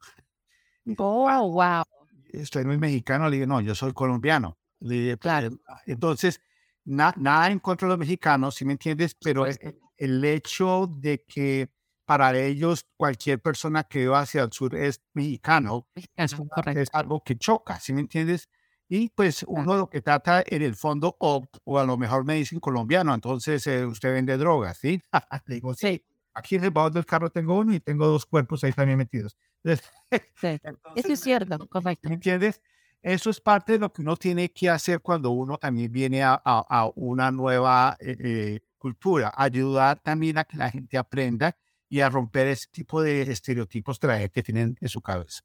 Oh, 0.98 1.52
wow. 1.52 1.84
Estoy 2.32 2.64
muy 2.64 2.78
mexicano. 2.78 3.28
Le 3.28 3.36
dije, 3.36 3.46
no, 3.46 3.60
yo 3.60 3.74
soy 3.74 3.92
colombiano. 3.92 4.58
Le 4.80 4.94
dije, 4.94 5.18
claro. 5.18 5.50
Ah, 5.68 5.80
entonces, 5.86 6.40
nada 6.84 7.50
en 7.50 7.58
contra 7.58 7.86
de 7.86 7.90
los 7.90 7.98
mexicanos, 7.98 8.54
si 8.54 8.64
me 8.64 8.72
entiendes, 8.72 9.14
pero 9.14 9.46
el, 9.46 10.24
hecho 10.24 10.86
de 10.86 11.24
que 11.24 11.70
para 12.04 12.38
ellos 12.38 12.86
cualquier 12.96 13.40
persona 13.40 13.84
que 13.84 14.06
va 14.06 14.20
hacia 14.20 14.42
el 14.42 14.52
sur 14.52 14.74
es 14.74 15.02
mexicano, 15.12 15.86
es, 15.94 16.08
es, 16.16 16.88
algo 16.92 17.22
que 17.24 17.36
choca, 17.36 17.80
¿sí 17.80 17.92
me 17.92 18.00
entiendes? 18.00 18.48
Y 18.88 19.08
pues 19.08 19.44
uno 19.48 19.76
lo 19.76 19.90
que 19.90 20.00
trata 20.00 20.44
en 20.46 20.62
el 20.62 20.76
fondo, 20.76 21.16
o, 21.18 21.44
o 21.64 21.78
a 21.78 21.84
lo 21.84 21.96
mejor 21.96 22.24
me 22.24 22.34
dicen 22.34 22.60
colombiano, 22.60 23.12
entonces 23.12 23.66
eh, 23.66 23.84
usted 23.84 24.12
vende 24.12 24.36
drogas, 24.36 24.78
¿sí? 24.78 25.02
Le 25.46 25.54
digo, 25.56 25.74
sí. 25.74 26.04
Aquí 26.36 26.56
en 26.56 26.64
el 26.64 26.70
baúl 26.70 26.92
del 26.92 27.06
carro 27.06 27.30
tengo 27.30 27.58
uno 27.58 27.72
y 27.72 27.80
tengo 27.80 28.06
dos 28.06 28.26
cuerpos 28.26 28.62
ahí 28.62 28.72
también 28.72 28.98
metidos. 28.98 29.38
sí. 29.64 30.60
Eso 30.94 31.12
es 31.12 31.20
cierto, 31.20 31.66
correcto. 31.66 32.10
¿Me 32.10 32.16
entiendes? 32.16 32.60
Eso 33.00 33.30
es 33.30 33.40
parte 33.40 33.72
de 33.72 33.78
lo 33.78 33.90
que 33.90 34.02
uno 34.02 34.18
tiene 34.18 34.50
que 34.52 34.68
hacer 34.68 35.00
cuando 35.00 35.30
uno 35.30 35.56
también 35.56 35.90
viene 35.90 36.22
a, 36.22 36.38
a, 36.44 36.90
una 36.94 37.30
nueva 37.30 37.96
eh, 38.00 38.16
eh, 38.20 38.60
cultura, 38.76 39.32
ayudar 39.34 39.98
también 40.00 40.36
a 40.36 40.44
que 40.44 40.58
la 40.58 40.70
gente 40.70 40.98
aprenda 40.98 41.56
y 41.88 42.00
a 42.00 42.10
romper 42.10 42.48
ese 42.48 42.66
tipo 42.70 43.00
de 43.00 43.22
estereotipos 43.22 43.98
que 43.98 44.06
la 44.06 44.18
gente 44.18 44.42
tiene 44.42 44.74
en 44.78 44.88
su 44.90 45.00
cabeza. 45.00 45.40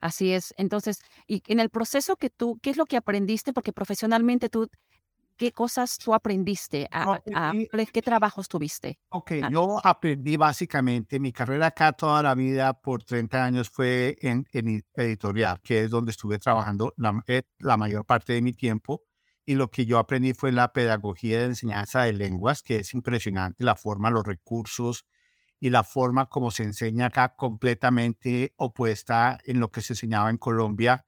Así 0.00 0.32
es. 0.32 0.54
Entonces, 0.56 1.00
y 1.26 1.42
en 1.48 1.58
el 1.60 1.68
proceso 1.68 2.16
que 2.16 2.30
tú, 2.30 2.58
¿qué 2.62 2.70
es 2.70 2.76
lo 2.76 2.86
que 2.86 2.96
aprendiste? 2.96 3.52
Porque 3.52 3.72
profesionalmente 3.72 4.48
tú, 4.48 4.70
¿qué 5.40 5.52
cosas 5.52 5.96
tú 5.96 6.12
aprendiste? 6.12 6.86
A, 6.92 7.18
¿Qué 7.92 8.02
trabajos 8.02 8.46
tuviste? 8.46 8.98
Ok, 9.08 9.32
ah. 9.42 9.48
yo 9.50 9.80
aprendí 9.82 10.36
básicamente, 10.36 11.18
mi 11.18 11.32
carrera 11.32 11.68
acá 11.68 11.92
toda 11.92 12.22
la 12.22 12.34
vida 12.34 12.74
por 12.74 13.02
30 13.02 13.42
años 13.42 13.70
fue 13.70 14.18
en, 14.20 14.46
editorial, 14.92 15.58
que 15.62 15.84
es 15.84 15.90
donde 15.90 16.10
estuve 16.10 16.38
trabajando 16.38 16.92
la, 16.98 17.24
eh, 17.26 17.44
la 17.58 17.78
mayor 17.78 18.04
parte 18.04 18.34
de 18.34 18.42
mi 18.42 18.52
tiempo. 18.52 19.02
Y 19.46 19.54
lo 19.54 19.70
que 19.70 19.86
yo 19.86 19.98
aprendí 19.98 20.34
fue 20.34 20.52
la 20.52 20.74
pedagogía 20.74 21.38
de 21.38 21.46
enseñanza 21.46 22.02
de 22.02 22.12
lenguas, 22.12 22.62
que 22.62 22.76
es 22.80 22.92
impresionante 22.92 23.64
la 23.64 23.76
forma, 23.76 24.10
los 24.10 24.26
recursos, 24.26 25.06
y 25.58 25.70
la 25.70 25.84
forma 25.84 26.26
como 26.26 26.50
se 26.50 26.64
enseña 26.64 27.06
acá 27.06 27.34
completamente 27.34 28.52
opuesta 28.56 29.38
en 29.46 29.58
lo 29.58 29.70
que 29.70 29.80
se 29.80 29.94
enseñaba 29.94 30.28
en 30.28 30.36
Colombia, 30.36 31.06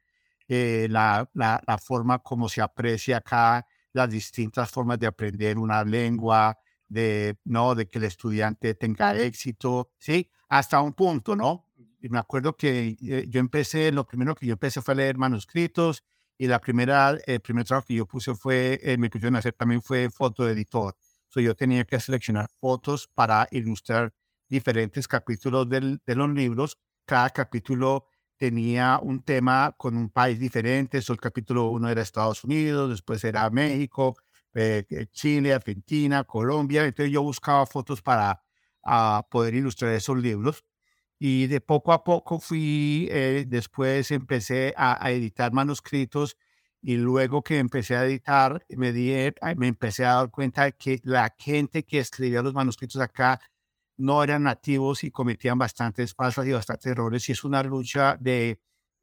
eh, 0.49 0.89
la, 0.91 1.29
la, 1.35 1.63
la, 1.67 1.79
forma 1.79 2.21
como 2.21 2.49
se 2.49 2.63
aprecia 2.63 3.19
acá 3.19 3.67
las 3.93 4.11
distintas 4.11 4.71
formas 4.71 4.99
de 4.99 5.07
aprender 5.07 5.59
una 5.59 5.85
lengua, 5.85 6.59
de, 6.89 7.39
¿no? 7.45 7.75
de 7.75 7.89
que 7.89 7.99
el 7.99 8.05
estudiante 8.05 8.75
tenga 8.75 9.17
éxito, 9.17 9.91
¿sí? 9.99 10.31
Hasta 10.49 10.81
un 10.81 10.93
punto, 10.93 11.35
¿no? 11.35 11.67
Y 12.01 12.09
me 12.09 12.19
acuerdo 12.19 12.57
que 12.57 12.97
eh, 13.01 13.27
yo 13.29 13.41
empecé, 13.41 13.93
lo 13.93 14.07
primero 14.07 14.35
que 14.35 14.47
yo 14.47 14.55
empecé 14.55 14.83
fue 14.83 14.93
a 14.93 14.97
leer 14.97 15.17
manuscritos 15.17 16.05
y 16.37 16.49
la 16.49 16.61
primera, 16.61 17.17
el 17.27 17.41
primer 17.41 17.65
trabajo 17.65 17.87
que 17.87 17.95
yo 17.95 18.07
puse 18.07 18.35
fue, 18.35 18.81
eh, 18.83 18.99
me 18.99 19.09
pusieron 19.09 19.37
a 19.37 19.39
hacer 19.39 19.53
también 19.55 19.81
fue 19.81 20.11
fotoeditor. 20.11 20.97
So, 21.29 21.41
yo 21.41 21.55
tenía 21.55 21.85
que 21.85 21.99
seleccionar 21.99 22.49
fotos 22.61 23.09
para 23.15 23.49
ilustrar 23.53 24.13
diferentes 24.49 25.09
capítulos 25.09 25.69
de 25.69 26.15
los 26.15 26.31
libros. 26.31 26.79
Cada 27.07 27.31
capítulo 27.31 28.07
tenía 28.43 28.99
un 29.01 29.23
tema 29.23 29.73
con 29.79 29.97
un 29.97 30.11
país 30.11 30.41
diferente. 30.41 31.01
So, 31.01 31.13
el 31.13 31.21
capítulo 31.21 31.71
uno 31.71 31.89
era 31.89 32.03
Estados 32.03 32.43
Unidos, 32.43 32.91
después 32.91 33.23
era 33.23 33.49
México, 33.51 34.17
eh, 34.53 34.85
eh, 34.91 35.07
Chile, 35.13 35.55
Argentina, 35.55 36.25
Colombia. 36.25 36.85
Entonces 36.85 37.13
yo 37.13 37.23
buscaba 37.23 37.65
fotos 37.67 38.03
para 38.03 38.43
ah, 38.83 39.25
poder 39.31 39.55
ilustrar 39.55 39.93
esos 39.95 40.19
libros. 40.19 40.65
Y 41.21 41.47
de 41.47 41.61
poco 41.61 41.93
a 41.93 42.03
poco 42.03 42.41
fui, 42.41 43.07
eh, 43.13 43.45
después 43.47 44.11
empecé 44.11 44.75
a, 44.77 44.99
editar 45.13 45.53
manuscritos 45.53 46.37
y 46.81 46.97
luego 46.97 47.43
que 47.43 47.61
empecé 47.61 47.95
a 47.95 48.05
editar, 48.05 48.67
me, 48.71 48.93
di, 48.93 49.15
me 49.57 49.69
empecé 49.69 50.05
a 50.05 50.15
dar 50.15 50.31
cuenta 50.33 50.65
de 50.65 50.73
que 50.73 50.99
la 51.05 51.33
gente 51.39 51.85
que 51.85 52.01
escribía 52.01 52.43
los 52.43 52.55
manuscritos 52.55 53.01
acá 53.01 53.41
no 53.97 54.23
eran 54.23 54.45
nativos 54.45 55.05
y 55.05 55.11
cometían 55.11 55.59
bastantes 55.59 56.15
faltas 56.15 56.47
y 56.47 56.53
bastantes 56.53 56.87
errores. 56.87 57.29
Y 57.29 57.33
es 57.33 57.45
una 57.45 57.63
lucha 57.63 58.17
de, 58.21 58.59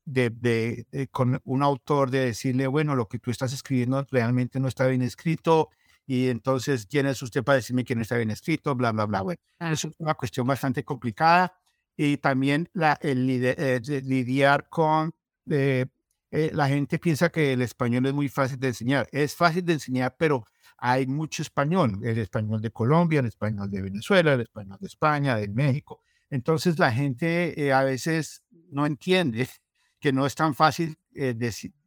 de, 0.06 0.30
de, 0.30 1.08
con 1.12 1.40
un 1.44 1.64
autor 1.64 2.12
de 2.12 2.26
decirle, 2.26 2.68
bueno, 2.68 2.96
lo 2.96 3.08
que 3.08 3.20
tú 3.20 3.32
estás 3.32 3.54
escribiendo 3.54 4.06
realmente 4.12 4.60
no 4.60 4.68
está 4.68 4.88
bien 4.88 5.02
escrito. 5.02 5.70
Y 6.06 6.30
entonces, 6.30 6.88
¿quién 6.88 7.06
es 7.06 7.22
usted 7.22 7.44
para 7.44 7.58
decirme 7.58 7.86
que 7.86 7.96
no 7.96 8.02
está 8.02 8.18
bien 8.18 8.32
escrito? 8.32 8.76
Bla, 8.76 8.92
bla, 8.92 9.06
bla. 9.06 9.22
Bueno, 9.22 9.40
es 9.60 9.88
una 10.00 10.16
cuestión 10.16 10.48
bastante 10.48 10.84
complicada. 10.84 11.54
Y 11.96 12.18
también 12.18 12.70
la, 12.74 12.98
el, 13.02 13.30
eh, 13.30 13.82
lidiar 14.04 14.70
con... 14.70 15.14
Eh, 15.50 15.86
eh, 16.32 16.52
la 16.54 16.68
gente 16.68 17.00
piensa 17.00 17.30
que 17.30 17.54
el 17.54 17.62
español 17.62 18.06
es 18.06 18.14
muy 18.14 18.30
fácil 18.30 18.60
de 18.60 18.70
enseñar. 18.70 19.08
Es 19.12 19.36
fácil 19.36 19.66
de 19.66 19.74
enseñar, 19.74 20.16
pero 20.18 20.46
hay 20.82 21.08
mucho 21.08 21.42
español, 21.42 22.00
el 22.04 22.18
español 22.18 22.62
de 22.62 22.72
Colombia, 22.72 23.20
el 23.20 23.26
español 23.26 23.70
de 23.70 23.82
Venezuela, 23.82 24.34
el 24.34 24.42
español 24.42 24.78
de 24.80 24.88
España, 24.88 25.36
de 25.36 25.48
México. 25.50 26.02
Entonces 26.30 26.80
la 26.80 26.92
gente 26.92 27.60
eh, 27.62 27.74
a 27.74 27.84
veces 27.84 28.44
no 28.70 28.86
entiende 28.86 29.48
que 30.00 30.14
no 30.14 30.26
es 30.26 30.36
tan 30.36 30.56
fácil 30.56 30.98
eh, 31.16 31.36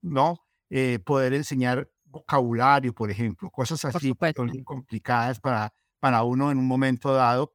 ¿no? 0.03 0.45
Eh, 0.69 0.99
poder 1.05 1.35
enseñar 1.35 1.91
vocabulario, 2.05 2.95
por 2.95 3.11
ejemplo, 3.11 3.51
cosas 3.51 3.85
así 3.85 4.15
son 4.37 4.65
complicadas 4.65 5.41
para, 5.41 5.73
para 5.99 6.23
uno 6.23 6.51
en 6.51 6.59
un 6.59 6.67
momento 6.67 7.15
dado. 7.15 7.55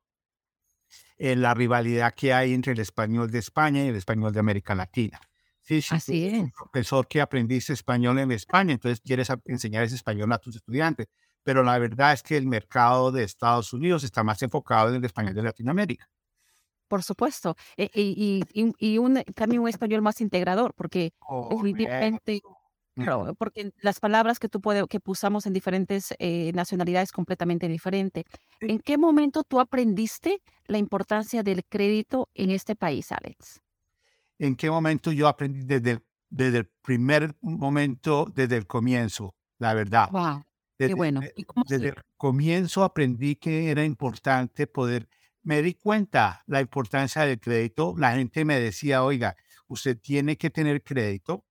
la 1.18 1.54
rivalidad 1.54 2.14
que 2.16 2.34
hay 2.34 2.54
entre 2.54 2.74
el 2.74 2.80
español 2.80 3.30
de 3.30 3.40
España 3.40 3.84
y 3.84 3.88
el 3.90 3.96
español 3.96 4.34
de 4.34 4.40
América 4.40 4.74
Latina. 4.74 5.20
Sí, 5.62 5.84
Así 5.92 6.28
es. 6.28 6.34
Un 6.40 6.52
profesor 6.52 7.08
que 7.08 7.20
aprendiste 7.20 7.74
español 7.74 8.18
en 8.20 8.32
España, 8.32 8.74
entonces 8.74 9.02
quieres 9.02 9.28
enseñar 9.46 9.84
ese 9.84 9.96
español 9.96 10.32
a 10.32 10.38
tus 10.38 10.56
estudiantes 10.56 11.08
pero 11.48 11.64
la 11.64 11.80
verdad 11.80 12.12
es 12.12 12.24
que 12.24 12.36
el 12.36 12.46
mercado 12.46 13.10
de 13.10 13.24
Estados 13.24 13.72
Unidos 13.72 14.04
está 14.04 14.22
más 14.22 14.44
enfocado 14.44 14.90
en 14.90 14.96
el 14.96 15.06
español 15.06 15.34
de 15.34 15.44
Latinoamérica. 15.44 16.06
Por 16.90 17.04
supuesto. 17.04 17.56
E, 17.78 17.90
y, 17.94 18.44
y, 18.54 18.74
y, 18.78 18.98
un, 18.98 19.24
también 19.34 19.62
un 19.62 19.70
español 19.70 20.02
más 20.02 20.20
integrador, 20.20 20.74
porque 20.74 21.14
definitivamente, 21.50 22.42
porque 23.38 23.72
las 23.80 24.02
palabras 24.02 24.40
que 24.40 24.50
tú 24.50 24.60
puedes, 24.60 24.86
que 24.90 25.00
usamos 25.06 25.46
en 25.46 25.54
diferentes 25.54 26.14
eh, 26.20 26.52
nacionalidades 26.54 27.14
completamente 27.14 27.70
diferente. 27.70 28.26
¿En 28.60 28.80
qué 28.80 28.98
momento 28.98 29.46
tú 29.46 29.62
aprendiste 29.62 30.42
la 30.66 30.80
importancia 30.80 31.44
del 31.44 31.64
crédito 31.64 32.28
en 32.34 32.52
este 32.52 32.76
país, 32.76 33.10
Alex? 33.14 33.62
¿En 34.38 34.58
qué 34.58 34.70
momento 34.70 35.14
yo 35.14 35.30
aprendí 35.30 35.64
desde, 35.64 36.04
desde 36.30 36.58
el 36.58 36.70
primer 36.82 37.38
momento, 37.40 38.26
desde 38.36 38.58
el 38.58 38.68
comienzo, 38.68 39.34
la 39.60 39.74
verdad? 39.74 40.10
Wow. 40.12 40.44
Qué 40.78 40.94
bueno. 40.94 41.22
desde 41.68 41.90
el 41.90 41.96
comienzo 42.18 42.84
aprendí 42.84 43.36
que 43.36 43.72
era 43.72 43.84
importante 43.84 44.68
poder 44.68 45.08
me 45.48 45.62
di 45.62 45.76
cuenta 45.76 46.44
la 46.46 46.60
importancia 46.60 47.22
del 47.22 47.40
crédito. 47.40 47.96
La 47.98 48.12
gente 48.16 48.44
me 48.44 48.60
decía, 48.60 49.06
oiga, 49.06 49.38
usted 49.68 49.98
tiene 49.98 50.38
que 50.38 50.50
tener 50.50 50.84
crédito 50.84 51.46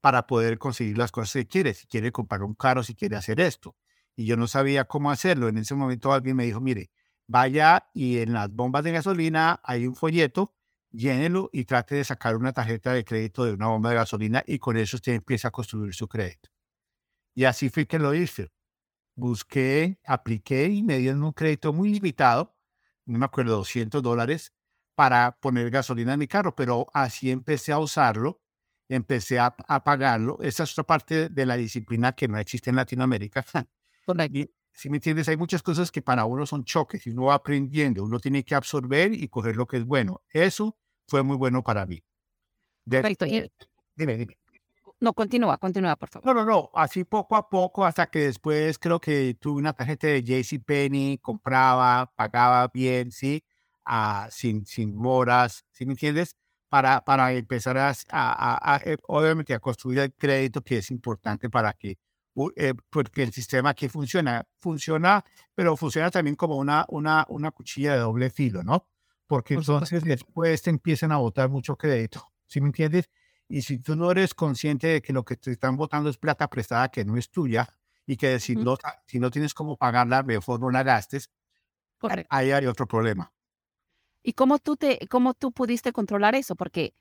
para 0.00 0.26
poder 0.26 0.58
conseguir 0.58 0.98
las 0.98 1.12
cosas 1.12 1.34
que 1.34 1.46
quiere. 1.46 1.72
Si 1.72 1.86
quiere 1.86 2.10
comprar 2.10 2.42
un 2.42 2.54
carro, 2.54 2.82
si 2.82 2.96
quiere 2.96 3.14
hacer 3.14 3.38
esto. 3.38 3.76
Y 4.16 4.26
yo 4.26 4.36
no 4.36 4.48
sabía 4.48 4.86
cómo 4.86 5.12
hacerlo. 5.12 5.46
En 5.46 5.56
ese 5.56 5.76
momento 5.76 6.12
alguien 6.12 6.34
me 6.34 6.46
dijo, 6.46 6.60
mire, 6.60 6.90
vaya 7.28 7.88
y 7.94 8.18
en 8.18 8.32
las 8.32 8.50
bombas 8.50 8.82
de 8.82 8.90
gasolina 8.90 9.60
hay 9.62 9.86
un 9.86 9.94
folleto, 9.94 10.52
llénelo 10.90 11.48
y 11.52 11.64
trate 11.64 11.94
de 11.94 12.02
sacar 12.02 12.34
una 12.34 12.52
tarjeta 12.52 12.92
de 12.92 13.04
crédito 13.04 13.44
de 13.44 13.52
una 13.52 13.68
bomba 13.68 13.90
de 13.90 13.96
gasolina 13.96 14.42
y 14.44 14.58
con 14.58 14.76
eso 14.76 14.96
usted 14.96 15.12
empieza 15.12 15.46
a 15.46 15.52
construir 15.52 15.94
su 15.94 16.08
crédito. 16.08 16.50
Y 17.36 17.44
así 17.44 17.68
fue 17.70 17.86
que 17.86 18.00
lo 18.00 18.14
hice. 18.14 18.48
Busqué, 19.18 19.98
apliqué 20.04 20.68
y 20.68 20.82
me 20.82 20.98
dieron 20.98 21.24
un 21.24 21.32
crédito 21.32 21.72
muy 21.72 21.90
limitado 21.90 22.58
no 23.08 23.18
me 23.18 23.24
acuerdo, 23.24 23.56
200 23.56 24.02
dólares 24.02 24.52
para 24.94 25.38
poner 25.40 25.70
gasolina 25.70 26.12
en 26.12 26.18
mi 26.18 26.28
carro, 26.28 26.54
pero 26.54 26.86
así 26.92 27.30
empecé 27.30 27.72
a 27.72 27.78
usarlo, 27.78 28.42
empecé 28.88 29.38
a, 29.38 29.56
pagarlo. 29.56 30.38
Esa 30.42 30.64
es 30.64 30.72
otra 30.72 30.84
parte 30.84 31.28
de 31.28 31.46
la 31.46 31.56
disciplina 31.56 32.12
que 32.12 32.28
no 32.28 32.38
existe 32.38 32.70
en 32.70 32.76
Latinoamérica. 32.76 33.44
Y, 34.32 34.50
si 34.72 34.90
me 34.90 34.98
entiendes, 34.98 35.28
hay 35.28 35.36
muchas 35.36 35.62
cosas 35.62 35.90
que 35.90 36.02
para 36.02 36.24
uno 36.24 36.46
son 36.46 36.64
choques 36.64 37.06
y 37.06 37.10
uno 37.10 37.24
va 37.24 37.34
aprendiendo, 37.34 38.04
uno 38.04 38.20
tiene 38.20 38.44
que 38.44 38.54
absorber 38.54 39.12
y 39.12 39.26
coger 39.28 39.56
lo 39.56 39.66
que 39.66 39.78
es 39.78 39.84
bueno. 39.84 40.22
Eso 40.30 40.78
fue 41.08 41.22
muy 41.22 41.36
bueno 41.36 41.62
para 41.62 41.84
mí. 41.84 42.02
Perfecto. 42.88 43.26
dime, 43.96 44.16
dime. 44.16 44.38
No, 45.00 45.12
continúa, 45.12 45.58
continúa, 45.58 45.94
por 45.96 46.08
favor. 46.08 46.26
No, 46.26 46.34
no, 46.34 46.44
no, 46.44 46.70
así 46.74 47.04
poco 47.04 47.36
a 47.36 47.48
poco, 47.48 47.84
hasta 47.84 48.06
que 48.06 48.20
después 48.20 48.78
creo 48.78 49.00
que 49.00 49.34
tuve 49.40 49.58
una 49.58 49.72
tarjeta 49.72 50.08
de 50.08 50.22
JCPenney, 50.24 51.18
compraba, 51.18 52.12
pagaba 52.16 52.68
bien, 52.68 53.12
¿sí? 53.12 53.44
Ah, 53.84 54.28
sin, 54.30 54.66
sin 54.66 54.96
moras, 54.96 55.64
¿sí 55.70 55.86
me 55.86 55.92
entiendes? 55.92 56.36
Para, 56.68 57.00
para 57.02 57.32
empezar 57.32 57.78
a, 57.78 57.94
a, 58.10 58.80
eh, 58.84 58.96
obviamente, 59.06 59.54
a 59.54 59.60
construir 59.60 60.00
el 60.00 60.12
crédito 60.12 60.62
que 60.62 60.78
es 60.78 60.90
importante 60.90 61.48
para 61.48 61.72
que, 61.72 61.96
eh, 62.56 62.74
porque 62.90 63.22
el 63.22 63.32
sistema 63.32 63.74
que 63.74 63.88
funciona, 63.88 64.44
funciona, 64.58 65.24
pero 65.54 65.76
funciona 65.76 66.10
también 66.10 66.34
como 66.36 66.56
una, 66.56 66.84
una, 66.88 67.24
una 67.28 67.52
cuchilla 67.52 67.94
de 67.94 68.00
doble 68.00 68.30
filo, 68.30 68.64
¿no? 68.64 68.86
Porque 69.28 69.54
entonces 69.54 70.02
después 70.04 70.60
te 70.60 70.70
empiezan 70.70 71.12
a 71.12 71.18
botar 71.18 71.48
mucho 71.48 71.76
crédito, 71.76 72.22
¿sí 72.46 72.60
me 72.60 72.66
entiendes? 72.66 73.08
Y 73.48 73.62
si 73.62 73.78
tú 73.78 73.96
no 73.96 74.10
eres 74.10 74.34
consciente 74.34 74.88
de 74.88 75.02
que 75.02 75.12
lo 75.12 75.24
que 75.24 75.36
te 75.36 75.50
están 75.50 75.76
votando 75.76 76.10
es 76.10 76.18
plata 76.18 76.48
prestada 76.48 76.88
que 76.90 77.04
no 77.04 77.16
es 77.16 77.30
tuya 77.30 77.68
y 78.06 78.16
que 78.16 78.38
si, 78.40 78.56
no, 78.56 78.76
si 79.06 79.18
no 79.18 79.30
tienes 79.30 79.54
cómo 79.54 79.76
pagarla, 79.76 80.22
mejor 80.22 80.60
no 80.60 80.70
la 80.70 80.82
gastes, 80.82 81.30
ahí 82.28 82.50
hay 82.50 82.66
otro 82.66 82.86
problema. 82.86 83.32
¿Y 84.22 84.34
cómo 84.34 84.58
tú, 84.58 84.76
te, 84.76 85.06
cómo 85.08 85.34
tú 85.34 85.52
pudiste 85.52 85.92
controlar 85.92 86.34
eso? 86.34 86.54
Porque 86.56 86.94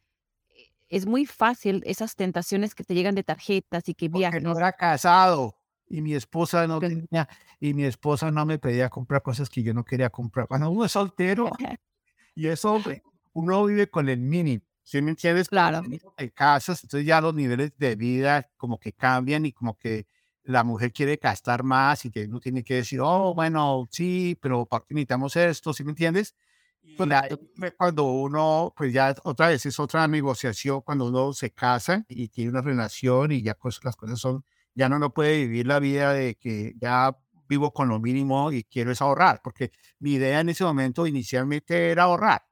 es 0.89 1.05
muy 1.05 1.25
fácil 1.25 1.83
esas 1.85 2.15
tentaciones 2.15 2.73
que 2.73 2.83
te 2.83 2.93
llegan 2.93 3.15
de 3.15 3.23
tarjetas 3.23 3.89
y 3.89 3.93
que 3.93 4.07
viajan. 4.07 4.43
no 4.43 4.57
era 4.57 4.71
casado 4.71 5.57
y 5.89 6.01
mi 6.01 6.13
esposa 6.13 6.67
no 6.67 6.79
tenía, 6.79 7.27
y 7.59 7.73
mi 7.73 7.83
esposa 7.83 8.31
no 8.31 8.45
me 8.45 8.59
pedía 8.59 8.89
comprar 8.89 9.21
cosas 9.21 9.49
que 9.49 9.63
yo 9.63 9.73
no 9.73 9.83
quería 9.83 10.09
comprar. 10.09 10.47
Bueno, 10.49 10.69
uno 10.69 10.85
es 10.85 10.91
soltero 10.91 11.49
y 12.35 12.47
eso, 12.47 12.81
uno 13.33 13.65
vive 13.65 13.89
con 13.89 14.09
el 14.09 14.19
mínimo. 14.19 14.63
¿Sí 14.87 15.01
me 15.01 15.09
entiendes? 15.09 15.49
Claro. 15.49 15.81
En 16.17 16.29
casas, 16.29 16.81
entonces 16.81 17.05
ya 17.05 17.19
los 17.19 17.35
niveles 17.35 17.77
de 17.77 17.97
vida 17.97 18.49
como 18.55 18.79
que 18.79 18.93
cambian 18.93 19.45
y 19.45 19.51
como 19.51 19.77
que 19.77 20.07
la 20.43 20.63
mujer 20.63 20.93
quiere 20.93 21.19
gastar 21.21 21.61
más 21.63 22.05
y 22.05 22.09
que 22.09 22.23
uno 22.23 22.39
tiene 22.39 22.63
que 22.63 22.75
decir, 22.75 23.01
oh, 23.01 23.33
bueno, 23.33 23.85
sí, 23.91 24.37
pero 24.41 24.65
¿por 24.65 24.85
qué 24.85 24.93
necesitamos 24.93 25.35
esto? 25.35 25.73
¿Sí 25.73 25.83
me 25.83 25.89
entiendes? 25.89 26.35
Pues 26.95 27.09
cuando 27.75 28.05
uno, 28.05 28.73
pues 28.77 28.93
ya 28.93 29.13
otra 29.25 29.49
vez 29.49 29.65
es 29.65 29.77
otra 29.77 30.07
negociación, 30.07 30.79
cuando 30.79 31.07
uno 31.07 31.33
se 31.33 31.51
casa 31.51 32.05
y 32.07 32.29
tiene 32.29 32.51
una 32.51 32.61
relación 32.61 33.33
y 33.33 33.41
ya 33.41 33.57
las 33.83 33.97
cosas 33.97 34.17
son, 34.17 34.45
ya 34.73 34.87
no, 34.87 34.99
no 34.99 35.13
puede 35.13 35.39
vivir 35.39 35.67
la 35.67 35.79
vida 35.79 36.13
de 36.13 36.35
que 36.35 36.75
ya 36.79 37.13
vivo 37.49 37.73
con 37.73 37.89
lo 37.89 37.99
mínimo 37.99 38.53
y 38.53 38.63
quiero 38.63 38.93
es 38.93 39.01
ahorrar, 39.01 39.41
porque 39.43 39.73
mi 39.99 40.13
idea 40.13 40.39
en 40.39 40.47
ese 40.47 40.63
momento 40.63 41.05
inicialmente 41.05 41.91
era 41.91 42.03
ahorrar 42.03 42.47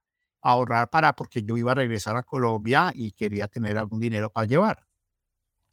ahorrar 0.45 0.89
para, 0.89 1.13
porque 1.13 1.41
yo 1.43 1.57
iba 1.57 1.71
a 1.71 1.75
regresar 1.75 2.15
a 2.17 2.23
Colombia 2.23 2.91
y 2.93 3.11
quería 3.11 3.47
tener 3.47 3.77
algún 3.77 3.99
dinero 3.99 4.29
para 4.29 4.45
llevar. 4.45 4.85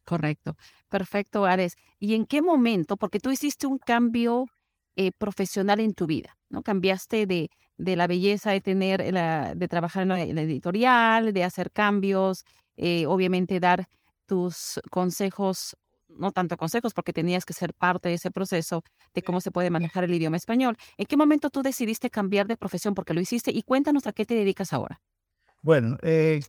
Correcto. 0.05 0.57
Perfecto, 0.89 1.45
Ares. 1.45 1.77
¿Y 1.99 2.15
en 2.15 2.25
qué 2.27 2.41
momento? 2.43 2.97
Porque 2.97 3.21
tú 3.21 3.31
hiciste 3.31 3.67
un 3.67 3.79
cambio 3.79 4.47
eh, 4.97 5.13
profesional 5.13 5.79
en 5.81 5.93
tu 5.93 6.07
vida, 6.07 6.37
¿no? 6.49 6.63
Cambiaste 6.63 7.27
de, 7.27 7.51
de 7.77 7.97
la 7.97 8.07
belleza 8.07 8.51
de 8.53 8.61
tener, 8.63 9.13
la, 9.13 9.55
de 9.55 9.69
trabajar 9.69 10.03
en 10.03 10.09
la, 10.09 10.43
editorial, 10.43 11.33
de 11.33 11.45
hacer 11.45 11.71
cambios, 11.71 12.45
eh, 12.77 13.07
obviamente 13.07 13.61
dar 13.61 13.87
tus 14.27 14.81
consejos 14.91 15.77
no 16.17 16.33
tanto 16.33 16.57
consejos, 16.57 16.95
porque 16.95 17.13
tenías 17.13 17.45
que 17.45 17.53
ser 17.53 17.75
parte 17.75 18.09
de 18.09 18.15
ese 18.15 18.31
proceso 18.31 18.83
de 19.15 19.23
cómo 19.23 19.41
se 19.41 19.51
puede 19.51 19.71
manejar 19.71 20.05
el 20.05 20.15
idioma 20.15 20.37
español. 20.37 20.77
¿En 20.97 21.07
qué 21.07 21.17
momento 21.17 21.51
tú 21.51 21.63
decidiste 21.63 22.11
cambiar 22.11 22.47
de 22.47 22.57
profesión? 22.57 22.95
Porque 22.95 23.15
lo 23.15 23.21
hiciste 23.21 23.51
y 23.51 23.63
cuéntanos 23.63 24.07
a 24.07 24.13
qué 24.13 24.25
te 24.25 24.35
dedicas 24.35 24.73
ahora. 24.73 25.01
Bueno, 25.63 25.97
eh, 26.03 26.41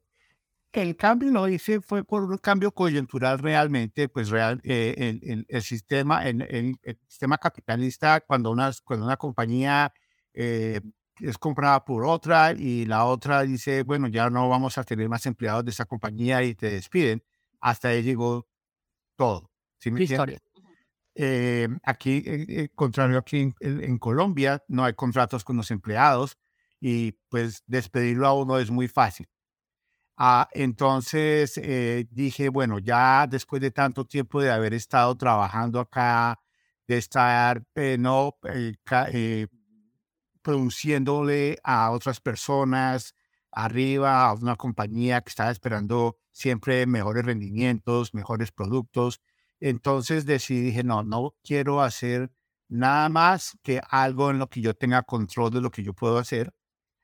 el 0.73 0.95
cambio 0.95 1.29
lo 1.31 1.47
hice 1.47 1.81
fue 1.81 2.03
por 2.03 2.23
un 2.23 2.37
cambio 2.39 2.71
coyuntural 2.71 3.39
realmente, 3.39 4.09
pues 4.09 4.29
real, 4.29 4.59
eh, 4.63 5.45
el, 5.47 5.61
sistema, 5.61 6.27
en 6.27 6.41
el, 6.41 6.79
sistema 7.07 7.37
capitalista, 7.37 8.21
cuando 8.21 8.51
una, 8.51 8.71
cuando 8.83 9.05
una 9.05 9.17
compañía 9.17 9.93
eh, 10.33 10.81
es 11.19 11.37
comprada 11.37 11.85
por 11.85 12.05
otra 12.05 12.53
y 12.53 12.85
la 12.85 13.05
otra 13.05 13.43
dice, 13.43 13.83
bueno, 13.83 14.07
ya 14.07 14.29
no 14.31 14.49
vamos 14.49 14.77
a 14.79 14.83
tener 14.83 15.07
más 15.09 15.25
empleados 15.27 15.63
de 15.65 15.71
esa 15.71 15.85
compañía 15.85 16.43
y 16.43 16.55
te 16.55 16.71
despiden, 16.71 17.23
hasta 17.61 17.89
ahí 17.89 18.01
llegó 18.01 18.47
todo. 19.15 19.52
¿Sí. 19.83 20.37
Eh, 21.15 21.67
aquí, 21.83 22.23
eh, 22.25 22.45
eh, 22.49 22.69
contrario 22.73 23.19
aquí 23.19 23.53
en, 23.59 23.97
Colombia, 23.99 24.63
no 24.67 24.83
hay 24.83 24.93
contratos 24.93 25.43
con 25.43 25.57
los 25.57 25.69
empleados 25.69 26.37
y 26.79 27.13
pues 27.29 27.63
despedirlo 27.67 28.27
a 28.27 28.33
uno 28.33 28.57
es 28.57 28.71
muy 28.71 28.87
fácil. 28.87 29.27
Ah, 30.17 30.47
entonces 30.53 31.59
dije, 32.11 32.49
bueno, 32.49 32.79
ya 32.79 33.27
después 33.27 33.61
de 33.61 33.71
tanto 33.71 34.05
tiempo 34.05 34.41
de 34.41 34.51
haber 34.51 34.73
estado 34.73 35.15
trabajando 35.17 35.79
acá, 35.79 36.39
de 36.87 36.97
estar 36.97 37.63
no, 37.99 38.37
produciéndole 40.41 41.57
a 41.63 41.91
otras 41.91 42.19
personas 42.19 43.15
arriba, 43.51 44.27
a 44.27 44.33
una 44.33 44.55
compañía 44.55 45.21
que 45.21 45.29
estaba 45.29 45.51
esperando 45.51 46.17
siempre 46.31 46.85
mejores 46.85 47.25
rendimientos, 47.25 48.13
mejores 48.13 48.51
productos, 48.51 49.21
entonces 49.59 50.25
decidí, 50.25 50.61
dije, 50.61 50.83
no, 50.83 51.03
no 51.03 51.35
quiero 51.43 51.81
hacer 51.81 52.31
nada 52.67 53.09
más 53.09 53.57
que 53.61 53.81
algo 53.89 54.31
en 54.31 54.39
lo 54.39 54.49
que 54.49 54.61
yo 54.61 54.73
tenga 54.73 55.03
control 55.03 55.51
de 55.51 55.61
lo 55.61 55.71
que 55.71 55.83
yo 55.83 55.93
puedo 55.93 56.17
hacer. 56.17 56.53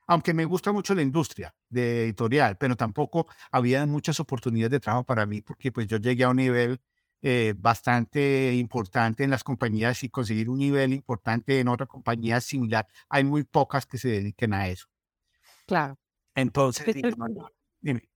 Aunque 0.06 0.34
me 0.34 0.44
gusta 0.44 0.72
mucho 0.72 0.94
la 0.94 1.02
industria 1.02 1.54
de 1.68 2.04
editorial, 2.04 2.56
pero 2.58 2.76
tampoco 2.76 3.28
había 3.52 3.86
muchas 3.86 4.18
oportunidades 4.18 4.72
de 4.72 4.80
trabajo 4.80 5.04
para 5.04 5.24
mí 5.26 5.40
porque 5.40 5.70
pues 5.70 5.86
yo 5.86 5.98
llegué 5.98 6.24
a 6.24 6.30
un 6.30 6.36
nivel 6.36 6.80
eh, 7.22 7.54
bastante 7.56 8.54
importante 8.54 9.22
en 9.22 9.30
las 9.30 9.44
compañías 9.44 10.02
y 10.02 10.08
conseguir 10.08 10.48
un 10.48 10.58
nivel 10.58 10.94
importante 10.94 11.60
en 11.60 11.68
otra 11.68 11.86
compañía 11.86 12.40
similar. 12.40 12.88
Hay 13.08 13.24
muy 13.24 13.44
pocas 13.44 13.86
que 13.86 13.98
se 13.98 14.08
dediquen 14.08 14.54
a 14.54 14.68
eso. 14.68 14.86
Claro. 15.66 15.98
Entonces, 16.34 16.86
dime. 17.80 18.10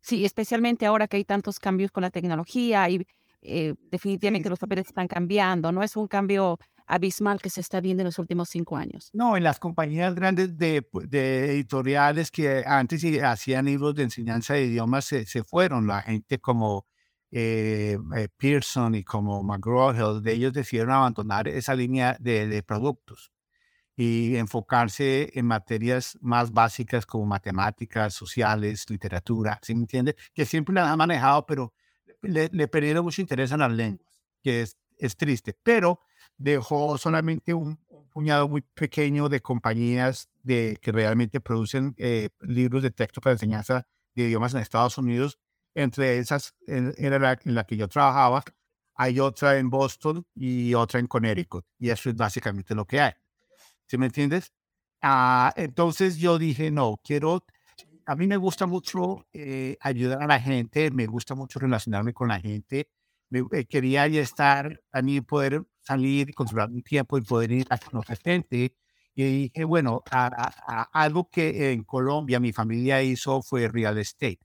Sí, 0.00 0.24
especialmente 0.24 0.86
ahora 0.86 1.06
que 1.06 1.18
hay 1.18 1.24
tantos 1.24 1.60
cambios 1.60 1.92
con 1.92 2.02
la 2.02 2.10
tecnología 2.10 2.88
y 2.88 3.06
eh, 3.42 3.74
definitivamente 3.90 4.48
los 4.48 4.58
papeles 4.58 4.86
están 4.86 5.08
cambiando, 5.08 5.72
no 5.72 5.82
es 5.82 5.96
un 5.96 6.06
cambio 6.06 6.58
abismal 6.86 7.40
que 7.40 7.50
se 7.50 7.60
está 7.60 7.80
viendo 7.80 8.02
en 8.02 8.06
los 8.06 8.18
últimos 8.18 8.48
cinco 8.48 8.76
años. 8.76 9.10
No, 9.12 9.36
en 9.36 9.42
las 9.42 9.58
compañías 9.58 10.14
grandes 10.14 10.56
de, 10.56 10.86
editoriales 11.10 12.30
que 12.30 12.62
antes 12.66 13.04
hacían 13.22 13.64
libros 13.64 13.94
de 13.94 14.04
enseñanza 14.04 14.54
de 14.54 14.66
idiomas 14.66 15.06
se, 15.06 15.44
fueron, 15.44 15.86
la 15.86 16.02
gente 16.02 16.38
como 16.38 16.86
eh, 17.30 17.98
eh, 18.16 18.28
Pearson 18.36 18.94
y 18.94 19.04
como 19.04 19.42
McGraw-Hill, 19.42 20.22
de 20.22 20.32
ellos 20.32 20.52
decidieron 20.52 20.92
abandonar 20.92 21.48
esa 21.48 21.74
línea 21.74 22.16
de, 22.20 22.62
productos. 22.62 23.32
y 23.96 24.36
enfocarse 24.36 25.30
en 25.34 25.46
materias 25.46 26.18
más 26.20 26.52
básicas 26.52 27.06
como 27.06 27.26
matemáticas, 27.26 28.14
sociales, 28.14 28.88
literatura, 28.88 29.58
¿sí 29.62 29.74
me 29.74 29.82
entiende? 29.82 30.16
Que 30.34 30.46
siempre 30.46 30.74
la 30.74 30.90
ha 30.90 30.96
manejado, 30.96 31.44
pero 31.46 31.74
le, 32.22 32.48
le 32.52 32.68
perdieron 32.68 33.04
mucho 33.04 33.20
interés 33.20 33.52
en 33.52 33.60
las 33.60 33.72
lenguas, 33.72 34.22
que 34.42 34.62
es, 34.62 34.76
es 34.98 35.16
triste. 35.16 35.56
Pero 35.62 36.00
dejó 36.36 36.98
solamente 36.98 37.54
un, 37.54 37.78
puñado 38.12 38.48
muy 38.48 38.60
pequeño 38.60 39.28
de 39.28 39.40
compañías 39.40 40.28
de, 40.42 40.78
que 40.80 40.92
realmente 40.92 41.40
producen 41.40 41.94
eh, 41.96 42.28
libros 42.40 42.82
de 42.82 42.90
texto 42.90 43.20
para 43.20 43.32
enseñanza 43.32 43.86
de 44.14 44.24
idiomas 44.24 44.54
en 44.54 44.60
Estados 44.60 44.98
Unidos. 44.98 45.38
Entre 45.74 46.18
esas 46.18 46.54
era 46.66 47.18
la, 47.18 47.38
en 47.44 47.54
la 47.54 47.64
que 47.64 47.76
yo 47.76 47.88
trabajaba. 47.88 48.44
Hay 48.94 49.18
otra 49.18 49.58
en 49.58 49.70
Boston 49.70 50.26
y 50.34 50.74
otra 50.74 51.00
en 51.00 51.06
Connecticut. 51.06 51.64
Y 51.78 51.88
eso 51.88 52.10
es 52.10 52.16
básicamente 52.16 52.74
lo 52.74 52.84
que 52.86 53.00
hay. 53.00 53.12
¿Sí 53.86 53.96
me 53.96 54.06
entiendes? 54.06 54.52
Ah, 55.00 55.52
entonces 55.56 56.18
yo 56.18 56.38
dije, 56.38 56.70
no, 56.70 57.00
quiero, 57.02 57.44
a 58.06 58.16
mí 58.16 58.26
me 58.26 58.36
gusta 58.36 58.66
mucho 58.66 59.26
eh, 59.32 59.76
ayudar 59.80 60.22
a 60.22 60.26
la 60.26 60.40
gente, 60.40 60.90
me 60.90 61.06
gusta 61.06 61.34
mucho 61.34 61.58
relacionarme 61.58 62.12
con 62.12 62.28
la 62.28 62.40
gente. 62.40 62.88
Me, 63.30 63.42
eh, 63.52 63.64
quería 63.66 64.06
ya 64.08 64.20
estar, 64.20 64.80
a 64.92 65.02
mí 65.02 65.20
poder 65.20 65.64
salir 65.80 66.30
y 66.30 66.32
controlar 66.32 66.70
mi 66.70 66.82
tiempo 66.82 67.18
y 67.18 67.22
poder 67.22 67.52
ir 67.52 67.66
a 67.70 67.78
conocer 67.78 68.18
gente. 68.18 68.76
Y 69.14 69.24
dije, 69.24 69.64
bueno, 69.64 70.02
algo 70.92 71.28
que 71.28 71.72
en 71.72 71.84
Colombia 71.84 72.40
mi 72.40 72.52
familia 72.52 73.02
hizo 73.02 73.42
fue 73.42 73.68
real 73.68 73.98
estate. 73.98 74.40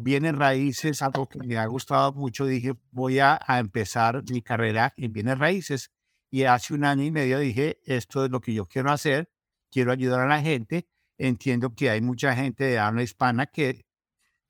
Bienes 0.00 0.36
raíces, 0.36 1.02
algo 1.02 1.26
que 1.28 1.38
me 1.40 1.56
ha 1.56 1.66
gustado 1.66 2.12
mucho. 2.12 2.46
Dije, 2.46 2.74
voy 2.92 3.18
a, 3.18 3.40
a 3.44 3.58
empezar 3.58 4.22
mi 4.30 4.42
carrera 4.42 4.94
en 4.96 5.12
bienes 5.12 5.38
raíces. 5.38 5.90
Y 6.30 6.44
hace 6.44 6.74
un 6.74 6.84
año 6.84 7.02
y 7.02 7.10
medio 7.10 7.40
dije, 7.40 7.80
esto 7.84 8.24
es 8.24 8.30
lo 8.30 8.40
que 8.40 8.54
yo 8.54 8.66
quiero 8.66 8.92
hacer, 8.92 9.28
quiero 9.70 9.90
ayudar 9.90 10.20
a 10.20 10.28
la 10.28 10.40
gente. 10.40 10.86
Entiendo 11.22 11.74
que 11.74 11.90
hay 11.90 12.00
mucha 12.00 12.34
gente 12.34 12.64
de 12.64 12.78
habla 12.78 13.02
hispana 13.02 13.44
que 13.44 13.84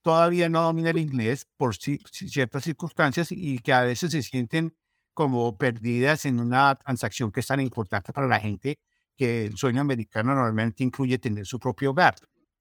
todavía 0.02 0.48
no 0.48 0.62
domina 0.62 0.90
el 0.90 0.98
inglés 0.98 1.48
por 1.56 1.74
ciertas 1.74 2.62
circunstancias 2.62 3.32
y 3.32 3.58
que 3.58 3.72
a 3.72 3.82
veces 3.82 4.12
se 4.12 4.22
sienten 4.22 4.76
como 5.12 5.58
perdidas 5.58 6.26
en 6.26 6.38
una 6.38 6.76
transacción 6.76 7.32
que 7.32 7.40
es 7.40 7.48
tan 7.48 7.58
importante 7.58 8.12
para 8.12 8.28
la 8.28 8.38
gente 8.38 8.78
que 9.16 9.46
el 9.46 9.56
sueño 9.56 9.80
americano 9.80 10.32
normalmente 10.32 10.84
incluye 10.84 11.18
tener 11.18 11.44
su 11.44 11.58
propio 11.58 11.90
hogar. 11.90 12.14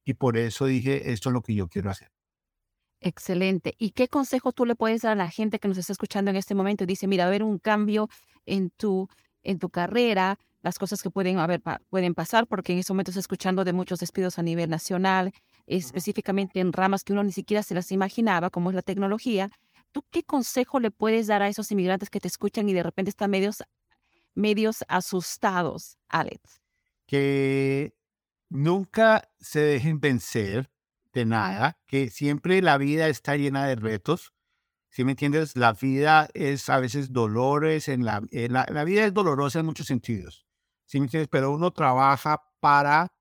Y 0.03 0.15
por 0.15 0.37
eso 0.37 0.65
dije, 0.65 1.11
esto 1.11 1.29
es 1.29 1.33
lo 1.33 1.43
que 1.43 1.53
yo 1.53 1.67
quiero 1.67 1.91
hacer. 1.91 2.09
Excelente. 3.01 3.75
¿Y 3.77 3.91
qué 3.91 4.07
consejo 4.07 4.53
tú 4.53 4.65
le 4.65 4.73
puedes 4.73 5.03
dar 5.03 5.11
a 5.11 5.15
la 5.15 5.29
gente 5.29 5.59
que 5.59 5.67
nos 5.67 5.77
está 5.77 5.93
escuchando 5.93 6.31
en 6.31 6.37
este 6.37 6.55
momento? 6.55 6.87
Dice, 6.87 7.05
mira, 7.05 7.27
a 7.27 7.29
ver 7.29 7.43
un 7.43 7.59
cambio 7.59 8.09
en 8.47 8.71
tu, 8.71 9.07
en 9.43 9.59
tu 9.59 9.69
carrera, 9.69 10.39
las 10.61 10.77
cosas 10.77 11.01
que 11.01 11.09
pueden, 11.09 11.39
haber, 11.39 11.61
pueden 11.89 12.13
pasar, 12.13 12.47
porque 12.47 12.73
en 12.73 12.79
este 12.79 12.93
momento 12.93 13.11
escuchando 13.17 13.63
de 13.63 13.73
muchos 13.73 13.99
despidos 13.99 14.39
a 14.39 14.43
nivel 14.43 14.69
nacional, 14.69 15.31
específicamente 15.67 16.59
en 16.59 16.73
ramas 16.73 17.03
que 17.03 17.13
uno 17.13 17.23
ni 17.23 17.31
siquiera 17.31 17.63
se 17.63 17.75
las 17.75 17.91
imaginaba, 17.91 18.49
como 18.49 18.69
es 18.69 18.75
la 18.75 18.81
tecnología. 18.81 19.49
¿Tú 19.91 20.03
qué 20.11 20.23
consejo 20.23 20.79
le 20.79 20.91
puedes 20.91 21.27
dar 21.27 21.41
a 21.41 21.47
esos 21.47 21.71
inmigrantes 21.71 22.09
que 22.09 22.19
te 22.19 22.27
escuchan 22.27 22.67
y 22.69 22.73
de 22.73 22.83
repente 22.83 23.09
están 23.09 23.31
medios, 23.31 23.63
medios 24.35 24.83
asustados, 24.87 25.97
Alex? 26.07 26.61
Que 27.05 27.93
nunca 28.49 29.29
se 29.39 29.61
dejen 29.61 29.99
vencer 29.99 30.69
de 31.13 31.25
nada, 31.25 31.79
que 31.87 32.09
siempre 32.09 32.61
la 32.61 32.77
vida 32.77 33.07
está 33.07 33.35
llena 33.35 33.65
de 33.65 33.75
retos. 33.75 34.33
Si 34.89 35.03
me 35.03 35.11
entiendes, 35.11 35.55
la 35.55 35.73
vida 35.73 36.29
es 36.33 36.69
a 36.69 36.79
veces 36.79 37.13
dolores, 37.13 37.87
en 37.87 38.05
la, 38.05 38.21
la, 38.31 38.83
vida 38.83 39.05
es 39.05 39.13
dolorosa 39.13 39.59
en 39.59 39.65
muchos 39.65 39.87
sentidos. 39.87 40.48
¿Sí 40.89 40.99
me 40.99 41.05
entiendes? 41.05 41.29
Pero 41.31 41.51
uno 41.51 41.71
trabaja 41.71 42.41
para 42.59 43.13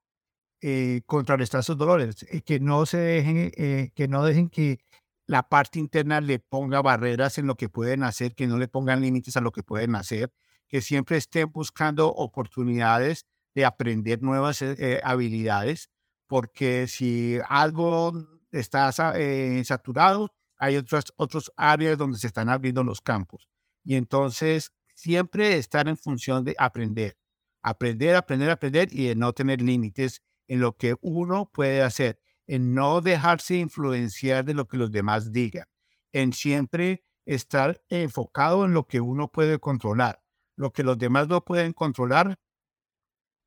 eh, 0.62 1.02
contrarrestar 1.06 1.60
esos 1.60 1.76
dolores, 1.76 2.24
eh, 2.30 2.42
que 2.42 2.60
no 2.60 2.86
se 2.86 2.98
dejen, 2.98 3.52
eh, 3.56 3.92
que 3.94 4.08
no 4.08 4.24
dejen 4.24 4.48
que 4.48 4.80
la 5.26 5.48
parte 5.48 5.78
interna 5.78 6.20
le 6.22 6.38
ponga 6.38 6.80
barreras 6.82 7.38
en 7.38 7.46
lo 7.46 7.56
que 7.56 7.68
pueden 7.68 8.02
hacer, 8.02 8.34
que 8.34 8.46
no 8.46 8.58
le 8.58 8.68
pongan 8.68 9.02
límites 9.02 9.36
a 9.36 9.42
lo 9.42 9.52
que 9.52 9.62
pueden 9.62 9.94
hacer, 9.94 10.32
que 10.68 10.80
siempre 10.80 11.18
estén 11.18 11.52
buscando 11.52 12.08
oportunidades 12.08 13.26
de 13.54 13.64
aprender 13.66 14.22
nuevas 14.22 14.62
eh, 14.62 14.76
eh, 14.78 15.00
habilidades, 15.04 15.90
porque 16.26 16.86
si 16.86 17.38
algo 17.48 18.12
está 18.50 18.90
eh, 19.16 19.62
saturado, 19.64 20.32
hay 20.56 20.76
otras 20.76 21.04
otros 21.16 21.52
áreas 21.56 21.98
donde 21.98 22.18
se 22.18 22.28
están 22.28 22.48
abriendo 22.48 22.82
los 22.84 23.00
campos. 23.00 23.48
Y 23.84 23.96
entonces 23.96 24.72
siempre 24.94 25.58
estar 25.58 25.88
en 25.88 25.96
función 25.96 26.44
de 26.44 26.54
aprender, 26.58 27.16
aprender, 27.62 28.16
aprender, 28.16 28.50
aprender 28.50 28.88
y 28.92 29.14
no 29.14 29.32
tener 29.32 29.60
límites 29.62 30.22
en 30.46 30.60
lo 30.60 30.76
que 30.76 30.96
uno 31.00 31.50
puede 31.52 31.82
hacer 31.82 32.20
en 32.48 32.74
no 32.74 33.00
dejarse 33.00 33.56
influenciar 33.56 34.44
de 34.44 34.54
lo 34.54 34.66
que 34.66 34.78
los 34.78 34.90
demás 34.90 35.30
digan, 35.32 35.66
en 36.12 36.32
siempre 36.32 37.04
estar 37.26 37.80
enfocado 37.90 38.64
en 38.64 38.72
lo 38.72 38.86
que 38.86 39.00
uno 39.00 39.30
puede 39.30 39.58
controlar. 39.60 40.22
Lo 40.56 40.72
que 40.72 40.82
los 40.82 40.98
demás 40.98 41.28
no 41.28 41.44
pueden 41.44 41.72
controlar, 41.72 42.36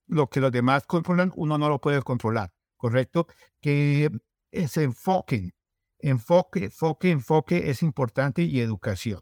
lo 0.08 0.30
que 0.30 0.40
los 0.40 0.52
demás 0.52 0.86
controlan, 0.86 1.34
uno 1.36 1.58
no 1.58 1.68
lo 1.68 1.82
puede 1.82 2.02
controlar, 2.04 2.54
¿correcto? 2.78 3.28
Que 3.60 4.10
se 4.68 4.84
enfoquen, 4.84 5.52
enfoque, 6.00 6.66
enfoque, 6.66 7.10
enfoque 7.10 7.70
es 7.70 7.82
importante 7.82 8.44
y 8.44 8.62
educación. 8.62 9.22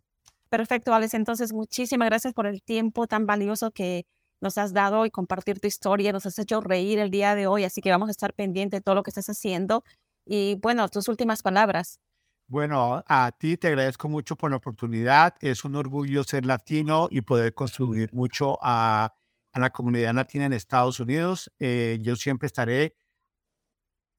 Perfecto, 0.49 0.93
Alex. 0.93 1.13
Entonces, 1.13 1.53
muchísimas 1.53 2.09
gracias 2.09 2.33
por 2.33 2.47
el 2.47 2.61
tiempo 2.61 3.07
tan 3.07 3.25
valioso 3.25 3.71
que 3.71 4.05
nos 4.41 4.57
has 4.57 4.73
dado 4.73 5.05
y 5.05 5.11
compartir 5.11 5.59
tu 5.59 5.67
historia, 5.67 6.11
nos 6.11 6.25
has 6.25 6.39
hecho 6.39 6.61
reír 6.61 6.99
el 6.99 7.11
día 7.11 7.35
de 7.35 7.47
hoy, 7.47 7.63
así 7.63 7.81
que 7.81 7.91
vamos 7.91 8.09
a 8.09 8.11
estar 8.11 8.33
pendientes 8.33 8.79
de 8.79 8.81
todo 8.81 8.95
lo 8.95 9.03
que 9.03 9.11
estás 9.11 9.29
haciendo. 9.29 9.83
Y 10.25 10.55
bueno, 10.61 10.87
tus 10.89 11.07
últimas 11.07 11.41
palabras. 11.41 11.99
Bueno, 12.47 13.03
a 13.07 13.31
ti 13.31 13.57
te 13.57 13.67
agradezco 13.67 14.09
mucho 14.09 14.35
por 14.35 14.49
la 14.49 14.57
oportunidad. 14.57 15.35
Es 15.39 15.65
un 15.65 15.75
orgullo 15.75 16.23
ser 16.23 16.45
latino 16.45 17.07
y 17.11 17.21
poder 17.21 17.53
contribuir 17.53 18.11
mucho 18.13 18.57
a, 18.61 19.13
a 19.51 19.59
la 19.59 19.69
comunidad 19.69 20.13
latina 20.13 20.45
en 20.45 20.53
Estados 20.53 20.99
Unidos. 20.99 21.51
Eh, 21.59 21.99
yo 22.01 22.15
siempre 22.15 22.47
estaré 22.47 22.95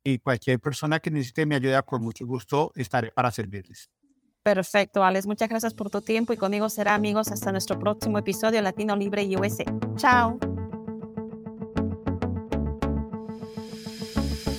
y 0.05 0.19
cualquier 0.19 0.61
persona 0.61 1.01
que 1.01 1.11
necesite 1.11 1.47
mi 1.47 1.55
ayuda, 1.55 1.83
con 1.83 2.03
mucho 2.03 2.27
gusto 2.27 2.73
estaré 2.75 3.11
para 3.13 3.31
servirles. 3.31 3.91
Perfecto, 4.43 5.05
Alex. 5.05 5.27
Muchas 5.27 5.51
gracias 5.51 5.75
por 5.75 5.91
tu 5.91 6.01
tiempo 6.01 6.33
y 6.33 6.39
conmigo 6.39 6.69
será 6.71 6.95
amigos 6.95 7.29
hasta 7.29 7.53
nuestro 7.53 7.79
próximo 7.79 8.19
episodio 8.19 8.63
Latino 8.63 8.97
Libre 8.97 9.27
USA. 9.37 9.65
Chao. 9.97 10.39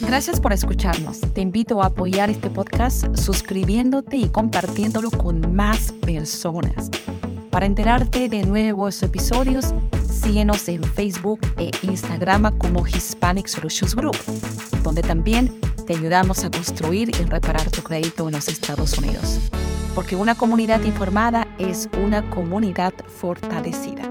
Gracias 0.01 0.39
por 0.39 0.53
escucharnos. 0.53 1.21
Te 1.33 1.41
invito 1.41 1.81
a 1.81 1.87
apoyar 1.87 2.29
este 2.29 2.49
podcast 2.49 3.15
suscribiéndote 3.15 4.17
y 4.17 4.29
compartiéndolo 4.29 5.09
con 5.09 5.55
más 5.55 5.93
personas. 5.93 6.91
Para 7.49 7.65
enterarte 7.65 8.29
de 8.29 8.43
nuevos 8.43 9.01
episodios, 9.01 9.73
síguenos 10.07 10.67
en 10.67 10.83
Facebook 10.83 11.39
e 11.57 11.71
Instagram 11.81 12.55
como 12.57 12.85
Hispanic 12.85 13.47
Solutions 13.47 13.95
Group, 13.95 14.17
donde 14.83 15.01
también 15.01 15.59
te 15.87 15.95
ayudamos 15.95 16.43
a 16.43 16.51
construir 16.51 17.09
y 17.09 17.23
reparar 17.23 17.71
tu 17.71 17.81
crédito 17.81 18.27
en 18.27 18.35
los 18.35 18.47
Estados 18.47 18.97
Unidos 18.97 19.39
porque 19.95 20.15
una 20.15 20.35
comunidad 20.35 20.83
informada 20.83 21.47
es 21.57 21.89
una 22.03 22.29
comunidad 22.29 22.93
fortalecida. 23.07 24.10